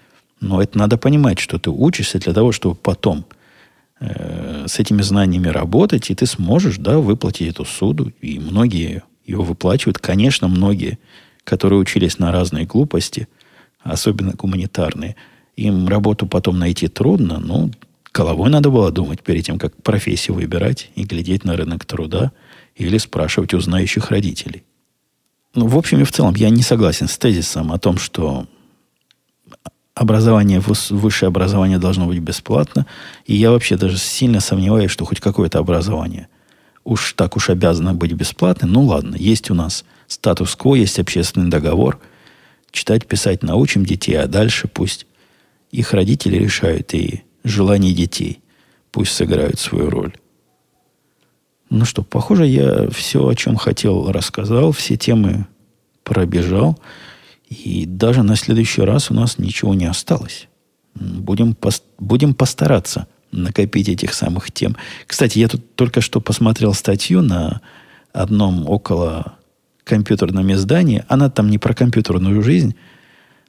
Но 0.41 0.61
это 0.61 0.77
надо 0.77 0.97
понимать, 0.97 1.39
что 1.39 1.59
ты 1.59 1.69
учишься 1.69 2.19
для 2.19 2.33
того, 2.33 2.51
чтобы 2.51 2.75
потом 2.75 3.25
э, 3.99 4.65
с 4.67 4.79
этими 4.79 5.01
знаниями 5.01 5.47
работать, 5.47 6.09
и 6.09 6.15
ты 6.15 6.25
сможешь 6.25 6.77
да, 6.77 6.99
выплатить 6.99 7.49
эту 7.49 7.65
суду. 7.65 8.11
И 8.21 8.39
многие 8.39 9.03
ее 9.25 9.37
выплачивают. 9.37 9.99
Конечно, 9.99 10.47
многие, 10.47 10.97
которые 11.43 11.79
учились 11.79 12.19
на 12.19 12.31
разные 12.31 12.65
глупости, 12.65 13.27
особенно 13.81 14.31
гуманитарные, 14.31 15.15
им 15.55 15.87
работу 15.87 16.25
потом 16.25 16.57
найти 16.57 16.87
трудно, 16.87 17.39
но 17.39 17.69
головой 18.13 18.49
надо 18.49 18.69
было 18.69 18.91
думать 18.91 19.21
перед 19.21 19.45
тем, 19.45 19.59
как 19.59 19.75
профессию 19.83 20.35
выбирать 20.35 20.89
и 20.95 21.03
глядеть 21.03 21.43
на 21.43 21.55
рынок 21.57 21.85
труда 21.85 22.31
или 22.75 22.97
спрашивать 22.97 23.53
у 23.53 23.59
знающих 23.59 24.09
родителей. 24.09 24.63
Ну, 25.53 25.67
в 25.67 25.77
общем 25.77 25.99
и 25.99 26.03
в 26.03 26.11
целом, 26.11 26.35
я 26.35 26.49
не 26.49 26.61
согласен 26.61 27.07
с 27.07 27.17
тезисом 27.17 27.71
о 27.71 27.79
том, 27.79 27.97
что 27.97 28.45
образование, 29.99 30.61
высшее 30.89 31.27
образование 31.27 31.77
должно 31.77 32.05
быть 32.05 32.19
бесплатно. 32.19 32.85
И 33.25 33.35
я 33.35 33.51
вообще 33.51 33.77
даже 33.77 33.97
сильно 33.97 34.39
сомневаюсь, 34.39 34.91
что 34.91 35.05
хоть 35.05 35.19
какое-то 35.19 35.59
образование 35.59 36.27
уж 36.83 37.13
так 37.13 37.35
уж 37.35 37.49
обязано 37.49 37.93
быть 37.93 38.13
бесплатным. 38.13 38.73
Ну 38.73 38.83
ладно, 38.83 39.15
есть 39.15 39.51
у 39.51 39.53
нас 39.53 39.85
статус-кво, 40.07 40.75
есть 40.75 40.99
общественный 40.99 41.49
договор. 41.49 41.99
Читать, 42.71 43.05
писать 43.05 43.43
научим 43.43 43.85
детей, 43.85 44.15
а 44.15 44.27
дальше 44.27 44.67
пусть 44.67 45.05
их 45.71 45.93
родители 45.93 46.37
решают 46.37 46.93
и 46.93 47.23
желания 47.43 47.93
детей. 47.93 48.41
Пусть 48.91 49.11
сыграют 49.11 49.59
свою 49.59 49.89
роль. 49.89 50.13
Ну 51.69 51.85
что, 51.85 52.01
похоже, 52.01 52.47
я 52.47 52.89
все, 52.89 53.27
о 53.27 53.35
чем 53.35 53.55
хотел, 53.55 54.11
рассказал, 54.11 54.71
все 54.71 54.97
темы 54.97 55.45
пробежал. 56.03 56.79
И 57.49 57.85
даже 57.85 58.23
на 58.23 58.35
следующий 58.35 58.83
раз 58.83 59.09
у 59.09 59.13
нас 59.13 59.39
ничего 59.39 59.73
не 59.73 59.85
осталось. 59.85 60.47
Будем, 60.93 61.55
пос, 61.55 61.83
будем 61.97 62.33
постараться 62.33 63.07
накопить 63.31 63.89
этих 63.89 64.13
самых 64.13 64.51
тем. 64.51 64.75
Кстати, 65.07 65.39
я 65.39 65.47
тут 65.47 65.75
только 65.75 66.01
что 66.01 66.21
посмотрел 66.21 66.73
статью 66.73 67.21
на 67.21 67.61
одном 68.13 68.67
около 68.69 69.37
компьютерном 69.83 70.51
издании. 70.53 71.03
Она 71.07 71.29
там 71.29 71.49
не 71.49 71.57
про 71.57 71.73
компьютерную 71.73 72.41
жизнь, 72.43 72.75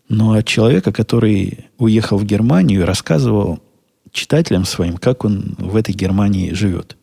но 0.09 0.32
от 0.32 0.46
человека, 0.46 0.92
который 0.92 1.66
уехал 1.78 2.18
в 2.18 2.24
Германию 2.24 2.80
и 2.80 2.84
рассказывал 2.84 3.61
читателям 4.12 4.64
своим, 4.64 4.96
как 4.96 5.24
он 5.24 5.55
в 5.59 5.76
этой 5.76 5.94
Германии 5.94 6.53
живет. 6.53 6.96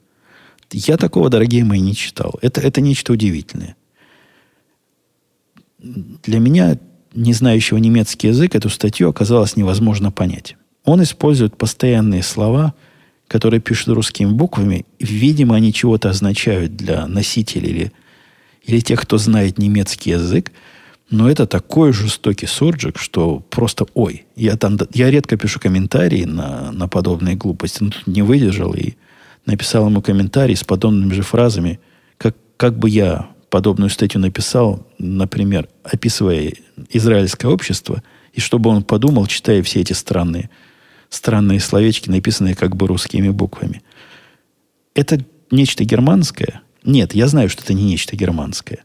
Я 0.72 0.98
такого, 0.98 1.30
дорогие 1.30 1.64
мои, 1.64 1.80
не 1.80 1.96
читал. 1.96 2.38
Это, 2.42 2.60
это 2.62 2.82
нечто 2.82 3.14
удивительное. 3.14 3.76
Для 6.24 6.40
меня, 6.40 6.78
не 7.14 7.34
знающего 7.34 7.78
немецкий 7.78 8.28
язык, 8.28 8.56
эту 8.56 8.70
статью 8.70 9.10
оказалось 9.10 9.56
невозможно 9.56 10.12
понять. 10.12 10.56
Он 10.84 11.04
использует 11.04 11.58
постоянные 11.58 12.24
слова, 12.24 12.74
которые 13.28 13.60
пишут 13.60 13.90
русскими 13.90 14.30
буквами. 14.30 14.86
Видимо, 15.00 15.56
они 15.56 15.74
чего-то 15.74 16.10
означают 16.10 16.76
для 16.76 17.08
носителей 17.08 17.70
или, 17.70 17.92
или 18.64 18.80
тех, 18.80 19.02
кто 19.02 19.18
знает 19.18 19.58
немецкий 19.58 20.12
язык. 20.12 20.52
Но 21.10 21.30
это 21.30 21.46
такой 21.46 21.94
жестокий 21.94 22.48
сурджик, 22.48 22.98
что 23.00 23.40
просто 23.50 23.86
ой. 23.94 24.26
Я, 24.36 24.58
там, 24.58 24.78
я 24.94 25.10
редко 25.10 25.38
пишу 25.38 25.60
комментарии 25.60 26.26
на, 26.26 26.72
на 26.72 26.88
подобные 26.88 27.36
глупости, 27.36 27.84
но 27.84 27.92
тут 27.92 28.08
не 28.08 28.22
выдержал 28.22 28.74
и 28.74 28.94
написал 29.46 29.88
ему 29.88 30.02
комментарий 30.02 30.56
с 30.56 30.64
подобными 30.64 31.14
же 31.14 31.22
фразами, 31.22 31.80
как, 32.18 32.36
как 32.58 32.78
бы 32.78 32.90
я 32.90 33.30
подобную 33.50 33.90
статью 33.90 34.22
написал, 34.22 34.86
например, 34.98 35.70
описывая 35.84 36.54
израильское 36.90 37.48
общество, 37.48 38.04
и 38.34 38.40
чтобы 38.40 38.70
он 38.70 38.84
подумал, 38.84 39.26
читая 39.26 39.64
все 39.64 39.82
эти 39.82 39.94
странные, 39.94 40.50
странные 41.10 41.60
словечки, 41.60 42.10
написанные 42.10 42.56
как 42.56 42.76
бы 42.76 42.88
русскими 42.88 43.30
буквами. 43.30 43.82
Это 44.94 45.24
нечто 45.52 45.84
германское? 45.84 46.62
Нет, 46.84 47.16
я 47.16 47.28
знаю, 47.28 47.50
что 47.50 47.64
это 47.64 47.74
не 47.74 47.84
нечто 47.84 48.16
германское. 48.16 48.84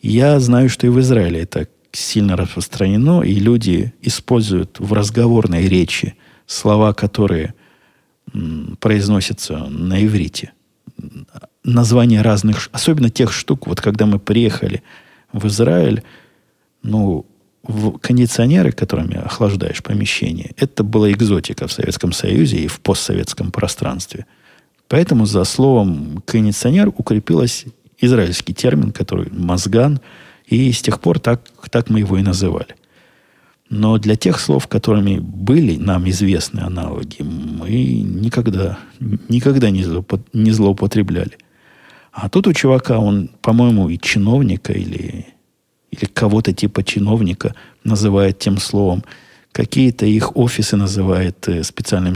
Я 0.00 0.40
знаю, 0.40 0.68
что 0.68 0.86
и 0.86 0.90
в 0.90 1.00
Израиле 1.00 1.40
это 1.40 1.68
сильно 1.92 2.36
распространено, 2.36 3.22
и 3.22 3.34
люди 3.34 3.92
используют 4.00 4.80
в 4.80 4.92
разговорной 4.92 5.68
речи 5.68 6.16
слова, 6.46 6.92
которые 6.92 7.54
произносится 8.80 9.58
на 9.58 10.04
иврите. 10.04 10.52
Названия 11.64 12.22
разных, 12.22 12.68
особенно 12.72 13.10
тех 13.10 13.32
штук, 13.32 13.66
вот 13.66 13.80
когда 13.80 14.06
мы 14.06 14.18
приехали 14.18 14.82
в 15.32 15.46
Израиль, 15.46 16.02
ну, 16.82 17.24
в 17.62 17.98
кондиционеры, 17.98 18.72
которыми 18.72 19.16
охлаждаешь 19.16 19.82
помещение, 19.82 20.52
это 20.56 20.82
была 20.82 21.10
экзотика 21.12 21.68
в 21.68 21.72
Советском 21.72 22.12
Союзе 22.12 22.58
и 22.58 22.66
в 22.66 22.80
постсоветском 22.80 23.52
пространстве. 23.52 24.26
Поэтому 24.88 25.26
за 25.26 25.44
словом 25.44 26.22
кондиционер 26.26 26.88
укрепилась 26.88 27.64
израильский 27.98 28.52
термин, 28.52 28.90
который 28.90 29.30
мозган, 29.30 30.00
и 30.46 30.70
с 30.72 30.82
тех 30.82 31.00
пор 31.00 31.18
так, 31.18 31.42
так 31.70 31.88
мы 31.88 32.00
его 32.00 32.18
и 32.18 32.22
называли. 32.22 32.74
Но 33.70 33.96
для 33.96 34.16
тех 34.16 34.38
слов, 34.38 34.66
которыми 34.66 35.18
были 35.18 35.76
нам 35.76 36.06
известны 36.10 36.60
аналоги, 36.60 37.22
мы 37.22 37.70
никогда, 37.70 38.78
никогда 39.00 39.70
не, 39.70 40.52
злоупотребляли. 40.52 41.38
А 42.12 42.28
тут 42.28 42.46
у 42.46 42.52
чувака, 42.52 42.98
он, 42.98 43.30
по-моему, 43.40 43.88
и 43.88 43.98
чиновника 43.98 44.72
или, 44.72 45.26
или 45.90 46.04
кого-то 46.04 46.52
типа 46.52 46.84
чиновника 46.84 47.54
называет 47.84 48.38
тем 48.38 48.58
словом. 48.58 49.02
Какие-то 49.50 50.06
их 50.06 50.36
офисы 50.36 50.76
называет 50.76 51.48
э, 51.48 51.62
специальным... 51.62 52.14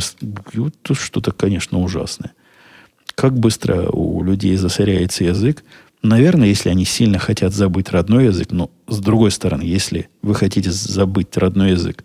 Тут 0.82 0.98
что-то, 0.98 1.32
конечно, 1.32 1.80
ужасное. 1.80 2.32
Как 3.14 3.38
быстро 3.38 3.88
у 3.90 4.22
людей 4.22 4.56
засоряется 4.56 5.24
язык, 5.24 5.64
Наверное, 6.02 6.46
если 6.48 6.68
они 6.68 6.84
сильно 6.84 7.18
хотят 7.18 7.52
забыть 7.52 7.90
родной 7.90 8.26
язык, 8.26 8.52
но 8.52 8.70
с 8.86 9.00
другой 9.00 9.32
стороны, 9.32 9.62
если 9.62 10.08
вы 10.22 10.36
хотите 10.36 10.70
забыть 10.70 11.36
родной 11.36 11.72
язык, 11.72 12.04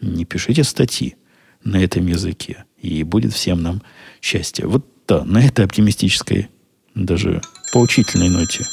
не 0.00 0.24
пишите 0.24 0.64
статьи 0.64 1.16
на 1.62 1.76
этом 1.76 2.06
языке, 2.06 2.64
и 2.78 3.02
будет 3.02 3.34
всем 3.34 3.62
нам 3.62 3.82
счастье. 4.22 4.66
Вот 4.66 4.86
да, 5.06 5.24
на 5.24 5.44
этой 5.44 5.64
оптимистической, 5.66 6.48
даже 6.94 7.40
поучительной 7.72 8.28
ноте, 8.28 8.66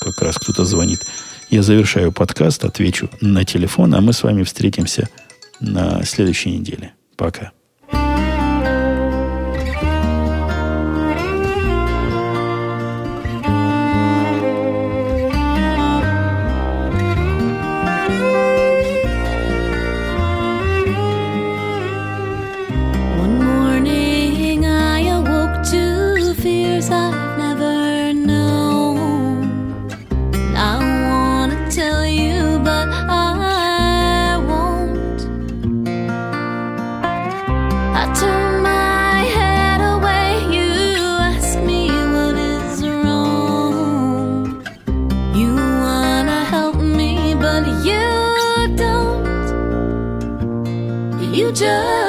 как 0.00 0.20
раз 0.22 0.36
кто-то 0.36 0.64
звонит, 0.64 1.06
я 1.50 1.62
завершаю 1.62 2.12
подкаст, 2.12 2.64
отвечу 2.64 3.08
на 3.20 3.44
телефон, 3.44 3.94
а 3.94 4.00
мы 4.00 4.12
с 4.12 4.22
вами 4.22 4.42
встретимся 4.42 5.08
на 5.60 6.04
следующей 6.04 6.50
неделе. 6.50 6.92
Пока. 7.16 7.52
这 51.56 52.05